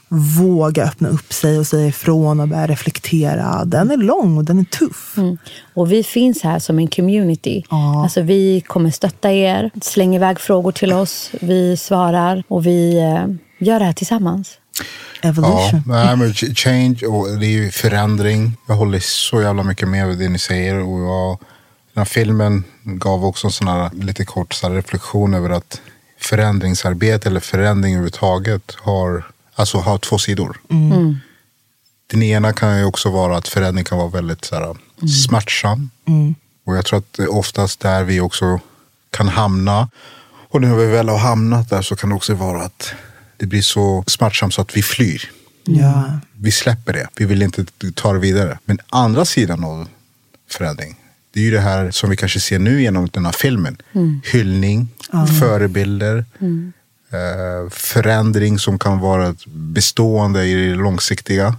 våga 0.08 0.84
öppna 0.84 1.08
upp 1.08 1.32
sig 1.32 1.58
och 1.58 1.66
säga 1.66 1.86
ifrån 1.86 2.40
och 2.40 2.48
börja 2.48 2.66
reflektera. 2.66 3.64
Den 3.64 3.90
är 3.90 3.96
lång 3.96 4.38
och 4.38 4.44
den 4.44 4.58
är 4.58 4.64
tuff. 4.64 5.14
Mm. 5.16 5.38
Och 5.74 5.92
vi 5.92 6.02
finns 6.04 6.42
här 6.42 6.58
som 6.58 6.78
en 6.78 6.88
community. 6.88 7.64
Ja. 7.70 8.02
Alltså, 8.02 8.22
vi 8.22 8.60
kommer 8.60 8.90
stötta 8.90 9.32
er, 9.32 9.70
slänger 9.82 10.18
iväg 10.18 10.40
frågor 10.40 10.72
till 10.72 10.92
oss, 10.92 11.30
vi 11.40 11.76
svarar 11.76 12.42
och 12.48 12.66
vi 12.66 12.98
eh, 12.98 13.26
gör 13.66 13.78
det 13.78 13.84
här 13.84 13.92
tillsammans. 13.92 14.58
Ja, 15.22 15.28
Evolution. 15.28 15.82
nej, 15.86 16.16
men 16.16 16.32
ch- 16.32 16.54
change 16.54 17.06
och 17.06 17.38
det 17.38 17.46
är 17.46 17.50
ju 17.50 17.70
förändring. 17.70 18.56
Jag 18.66 18.74
håller 18.74 19.00
så 19.00 19.42
jävla 19.42 19.62
mycket 19.62 19.88
med 19.88 20.18
det 20.18 20.28
ni 20.28 20.38
säger. 20.38 20.78
Och 20.78 21.00
jag, 21.00 21.38
den 21.92 22.00
här 22.00 22.04
filmen 22.04 22.64
gav 22.82 23.24
också 23.24 23.46
en 23.46 23.52
sån 23.52 23.68
här 23.68 23.90
lite 23.92 24.24
kort 24.24 24.54
så 24.54 24.68
här 24.68 24.74
reflektion 24.74 25.34
över 25.34 25.50
att 25.50 25.80
förändringsarbete 26.20 27.28
eller 27.28 27.40
förändring 27.40 27.92
överhuvudtaget 27.94 28.76
har, 28.80 29.24
alltså 29.54 29.78
har 29.78 29.98
två 29.98 30.18
sidor. 30.18 30.60
Den 32.10 32.22
ena 32.22 32.52
kan 32.52 32.78
ju 32.78 32.84
också 32.84 33.10
vara 33.10 33.36
att 33.36 33.48
förändring 33.48 33.84
kan 33.84 33.98
vara 33.98 34.08
väldigt 34.08 34.44
så 34.44 34.54
här, 34.54 34.76
smärtsam. 35.24 35.90
Och 36.66 36.76
jag 36.76 36.84
tror 36.84 36.98
att 36.98 37.12
det 37.12 37.22
är 37.22 37.34
oftast 37.34 37.80
där 37.80 38.04
vi 38.04 38.20
också 38.20 38.60
kan 39.10 39.28
hamna. 39.28 39.88
Och 40.48 40.60
när 40.60 40.74
vi 40.76 40.86
väl 40.86 41.08
har 41.08 41.18
hamnat 41.18 41.70
där 41.70 41.82
så 41.82 41.96
kan 41.96 42.08
det 42.10 42.16
också 42.16 42.34
vara 42.34 42.62
att 42.62 42.92
det 43.36 43.46
blir 43.46 43.62
så 43.62 44.04
smärtsamt 44.06 44.54
så 44.54 44.60
att 44.60 44.76
vi 44.76 44.82
flyr. 44.82 45.30
Ja. 45.64 46.20
Vi 46.40 46.50
släpper 46.50 46.92
det. 46.92 47.08
Vi 47.16 47.24
vill 47.24 47.42
inte 47.42 47.64
ta 47.94 48.12
det 48.12 48.18
vidare. 48.18 48.58
Men 48.64 48.78
andra 48.88 49.24
sidan 49.24 49.64
av 49.64 49.88
förändring. 50.50 50.96
Det 51.30 51.40
är 51.40 51.44
ju 51.44 51.50
det 51.50 51.60
här 51.60 51.90
som 51.90 52.10
vi 52.10 52.16
kanske 52.16 52.40
ser 52.40 52.58
nu 52.58 52.82
genom 52.82 53.08
den 53.12 53.24
här 53.24 53.32
filmen. 53.32 53.76
Hyllning, 54.32 54.88
förebilder. 55.40 56.24
Eh, 57.10 57.70
förändring 57.70 58.58
som 58.58 58.78
kan 58.78 58.98
vara 58.98 59.34
bestående 59.46 60.44
i 60.44 60.54
det 60.54 60.74
långsiktiga. 60.74 61.56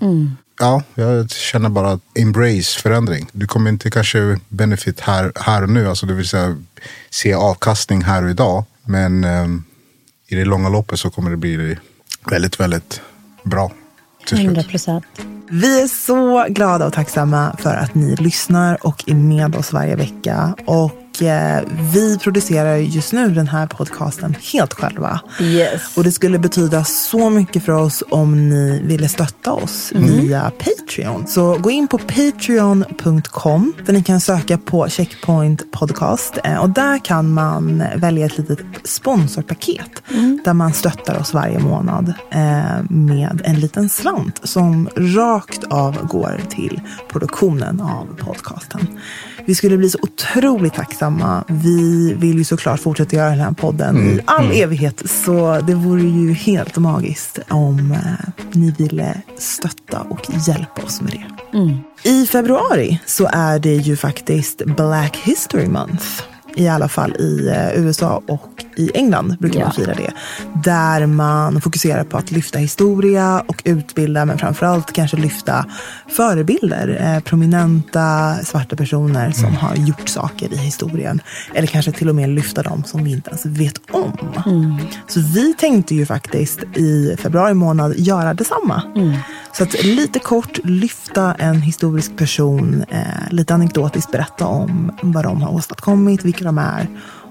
Ja, 0.59 0.83
jag 0.95 1.29
känner 1.29 1.69
bara 1.69 1.91
att 1.91 2.01
embrace 2.15 2.81
förändring. 2.81 3.29
Du 3.31 3.47
kommer 3.47 3.69
inte 3.69 3.91
kanske 3.91 4.39
benefit 4.49 4.99
här, 4.99 5.31
här 5.35 5.63
och 5.63 5.69
nu, 5.69 5.87
alltså 5.87 6.05
det 6.05 6.13
vill 6.13 6.27
säga 6.27 6.57
se 7.09 7.33
avkastning 7.33 8.01
här 8.03 8.23
och 8.23 8.29
idag. 8.29 8.65
Men 8.85 9.23
ehm, 9.23 9.63
i 10.27 10.35
det 10.35 10.45
långa 10.45 10.69
loppet 10.69 10.99
så 10.99 11.09
kommer 11.09 11.31
det 11.31 11.37
bli 11.37 11.77
väldigt, 12.29 12.59
väldigt 12.59 13.01
bra. 13.43 13.71
Till 14.19 14.37
slut. 14.37 14.45
100 14.45 14.63
procent. 14.63 15.05
Vi 15.49 15.81
är 15.81 15.87
så 15.87 16.45
glada 16.49 16.85
och 16.87 16.93
tacksamma 16.93 17.55
för 17.59 17.75
att 17.75 17.95
ni 17.95 18.15
lyssnar 18.15 18.85
och 18.85 19.03
är 19.07 19.15
med 19.15 19.55
oss 19.55 19.73
varje 19.73 19.95
vecka. 19.95 20.55
Och 20.65 20.91
eh, 21.21 21.59
vi 21.93 22.17
producerar 22.17 22.75
just 22.75 23.13
nu 23.13 23.29
den 23.29 23.47
här 23.47 23.67
podcasten 23.67 24.35
helt 24.53 24.73
själva. 24.73 25.19
Yes. 25.41 25.97
Och 25.97 26.03
det 26.03 26.11
skulle 26.11 26.39
betyda 26.39 26.83
så 26.83 27.29
mycket 27.29 27.63
för 27.65 27.71
oss 27.71 28.03
om 28.09 28.49
ni 28.49 28.81
ville 28.83 29.07
stötta 29.07 29.53
oss 29.53 29.91
via 29.95 30.51
Patreon. 30.57 31.27
Så 31.27 31.57
gå 31.57 31.71
in 31.71 31.87
på 31.87 31.97
patreon.com 31.97 33.73
där 33.85 33.93
ni 33.93 34.03
kan 34.03 34.19
söka 34.19 34.57
på 34.57 34.89
Checkpoint 34.89 35.71
Podcast. 35.71 36.37
Eh, 36.43 36.57
Och 36.57 36.69
där 36.69 37.05
kan 37.05 37.33
man 37.33 37.83
välja 37.95 38.25
ett 38.25 38.37
litet 38.37 38.59
sponsorpaket 38.83 40.03
där 40.45 40.53
man 40.53 40.73
stöttar 40.73 41.19
oss 41.19 41.33
varje 41.33 41.59
månad 41.59 42.13
eh, 42.31 42.83
med 42.89 43.41
en 43.45 43.59
liten 43.59 43.89
slant 43.89 44.39
som 44.43 44.89
rakt 44.95 45.63
av 45.63 46.07
går 46.07 46.41
till 46.49 46.81
produktionen 47.11 47.81
av 47.81 48.07
podcasten. 48.25 48.87
Vi 49.45 49.55
skulle 49.55 49.77
bli 49.77 49.89
så 49.89 49.97
otroligt 50.01 50.73
tacksamma. 50.73 51.06
Vi 51.47 52.13
vill 52.13 52.37
ju 52.37 52.43
såklart 52.43 52.79
fortsätta 52.79 53.15
göra 53.15 53.29
den 53.29 53.39
här 53.39 53.51
podden 53.51 53.97
i 53.97 54.19
all 54.25 54.51
evighet. 54.51 55.09
Så 55.09 55.59
det 55.67 55.73
vore 55.73 56.01
ju 56.01 56.33
helt 56.33 56.77
magiskt 56.77 57.39
om 57.49 57.91
eh, 57.91 58.29
ni 58.51 58.71
ville 58.71 59.21
stötta 59.37 60.01
och 60.01 60.21
hjälpa 60.47 60.81
oss 60.81 61.01
med 61.01 61.11
det. 61.11 61.25
I 62.09 62.25
februari 62.25 62.99
så 63.05 63.29
är 63.33 63.59
det 63.59 63.75
ju 63.75 63.95
faktiskt 63.95 64.65
Black 64.65 65.15
History 65.23 65.67
Month. 65.67 66.05
I 66.57 66.67
alla 66.67 66.87
fall 66.87 67.15
i 67.19 67.47
eh, 67.47 67.85
USA 67.85 68.21
och 68.27 68.65
i 68.75 68.91
England 68.93 69.37
brukar 69.39 69.59
man 69.59 69.71
fira 69.71 69.93
det. 69.93 70.11
Där 70.63 71.05
man 71.05 71.61
fokuserar 71.61 72.03
på 72.03 72.17
att 72.17 72.31
lyfta 72.31 72.59
historia 72.59 73.43
och 73.47 73.61
utbilda, 73.65 74.25
men 74.25 74.37
framförallt 74.37 74.93
kanske 74.93 75.17
lyfta 75.17 75.65
förebilder. 76.07 77.13
Eh, 77.15 77.23
prominenta 77.23 78.35
svarta 78.43 78.75
personer 78.75 79.31
som 79.31 79.55
har 79.55 79.75
gjort 79.75 80.09
saker 80.09 80.53
i 80.53 80.57
historien. 80.57 81.21
Eller 81.53 81.67
kanske 81.67 81.91
till 81.91 82.09
och 82.09 82.15
med 82.15 82.29
lyfta 82.29 82.63
dem 82.63 82.83
som 82.83 83.03
vi 83.03 83.11
inte 83.11 83.29
ens 83.29 83.45
vet 83.45 83.81
om. 83.91 84.11
Så 85.07 85.19
vi 85.19 85.53
tänkte 85.53 85.95
ju 85.95 86.05
faktiskt 86.05 86.63
i 86.63 87.15
februari 87.19 87.53
månad 87.53 87.93
göra 87.97 88.33
detsamma. 88.33 88.83
Så 89.57 89.63
att 89.63 89.83
lite 89.83 90.19
kort 90.19 90.59
lyfta 90.63 91.33
en 91.33 91.61
historisk 91.61 92.17
person, 92.17 92.85
eh, 92.89 92.99
lite 93.31 93.53
anekdotiskt 93.53 94.11
berätta 94.11 94.45
om 94.45 94.91
vad 95.01 95.23
de 95.23 95.41
har 95.41 95.53
åstadkommit, 95.53 96.25
vilka 96.25 96.43
de 96.43 96.57
är 96.57 96.87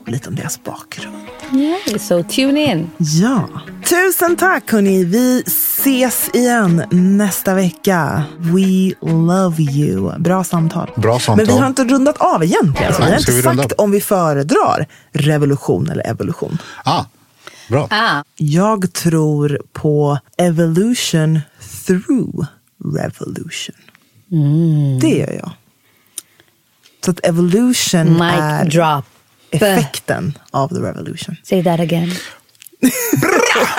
och 0.07 0.09
lite 0.09 0.29
om 0.29 0.35
deras 0.35 0.65
bakgrund. 0.65 1.17
Yeah, 1.53 1.99
so 1.99 2.23
tune 2.23 2.65
in. 2.73 2.91
Ja. 2.99 3.49
Tusen 3.85 4.37
tack 4.37 4.73
hörni. 4.73 5.05
Vi 5.05 5.43
ses 5.47 6.31
igen 6.33 6.83
nästa 6.91 7.55
vecka. 7.55 8.25
We 8.39 8.93
love 9.11 9.62
you. 9.62 10.19
Bra 10.19 10.45
samtal. 10.45 10.91
Bra 10.97 11.19
samtal. 11.19 11.47
Men 11.47 11.55
vi 11.55 11.61
har 11.61 11.67
inte 11.67 11.85
rundat 11.85 12.17
av 12.19 12.45
egentligen. 12.45 12.93
Så 12.93 12.99
vi 12.99 13.05
Nej, 13.05 13.12
har 13.12 13.19
inte 13.19 13.33
vi 13.33 13.43
sagt 13.43 13.73
om 13.73 13.91
vi 13.91 14.01
föredrar 14.01 14.87
revolution 15.12 15.91
eller 15.91 16.07
evolution. 16.11 16.59
Ah, 16.85 17.05
bra. 17.68 17.88
Ah. 17.90 18.22
Jag 18.37 18.92
tror 18.92 19.61
på 19.72 20.18
evolution 20.38 21.40
through 21.87 22.46
revolution. 22.94 23.76
Det 25.00 25.09
gör 25.09 25.33
jag. 25.33 25.50
Så 27.05 27.11
att 27.11 27.26
evolution 27.26 28.12
Mic 28.12 28.22
är 28.22 28.64
drop. 28.64 29.05
effekten 29.50 30.38
av 30.50 30.68
the 30.68 30.74
revolution. 30.74 31.37
Say 31.42 31.64
that 31.64 31.81
again. 31.81 32.12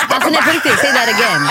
alltså 0.09 0.29
nej, 0.29 0.41
på 0.41 0.51
riktigt. 0.51 0.79
Say 0.79 0.91
that 0.93 1.09
again. 1.09 1.49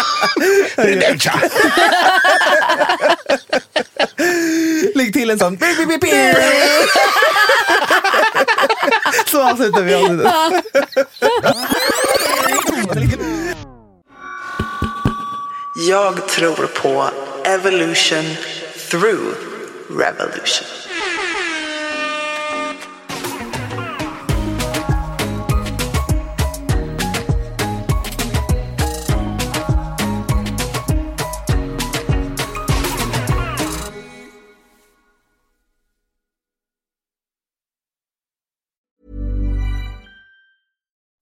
Lägg 4.94 5.12
till 5.12 5.31
en 5.31 5.38
sån... 5.38 5.59
Så 9.27 9.42
avslutar 9.42 9.83
vi 9.83 9.94
avsnittet. 9.94 10.33
Jag 15.88 16.29
tror 16.29 16.66
på 16.66 17.11
evolution 17.44 18.25
through 18.90 19.35
revolution. 19.88 20.86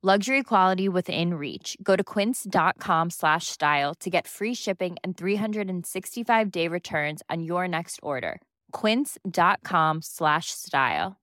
Luxury 0.00 0.44
quality 0.44 0.88
within 0.88 1.34
reach. 1.34 1.76
Go 1.82 1.96
to 1.96 2.04
quince.com 2.04 3.10
slash 3.10 3.48
style 3.48 3.96
to 3.96 4.08
get 4.08 4.28
free 4.28 4.54
shipping 4.54 4.96
and 5.02 5.16
365 5.16 6.50
day 6.52 6.68
returns 6.68 7.20
on 7.28 7.42
your 7.42 7.66
next 7.66 7.98
order. 8.00 8.40
Quince.com 8.70 9.98
slash 10.00 10.52
style. 10.52 11.16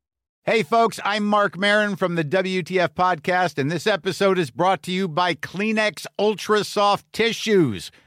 Hey, 0.44 0.62
folks, 0.62 1.00
I'm 1.06 1.26
Mark 1.26 1.58
Marin 1.58 1.96
from 1.96 2.16
the 2.16 2.24
WTF 2.26 2.90
Podcast, 2.90 3.58
and 3.58 3.72
this 3.72 3.88
episode 3.88 4.38
is 4.38 4.52
brought 4.52 4.84
to 4.84 4.92
you 4.92 5.08
by 5.08 5.36
Kleenex 5.36 6.06
Ultra 6.20 6.66
Soft 6.66 7.12
Tissues, 7.14 7.92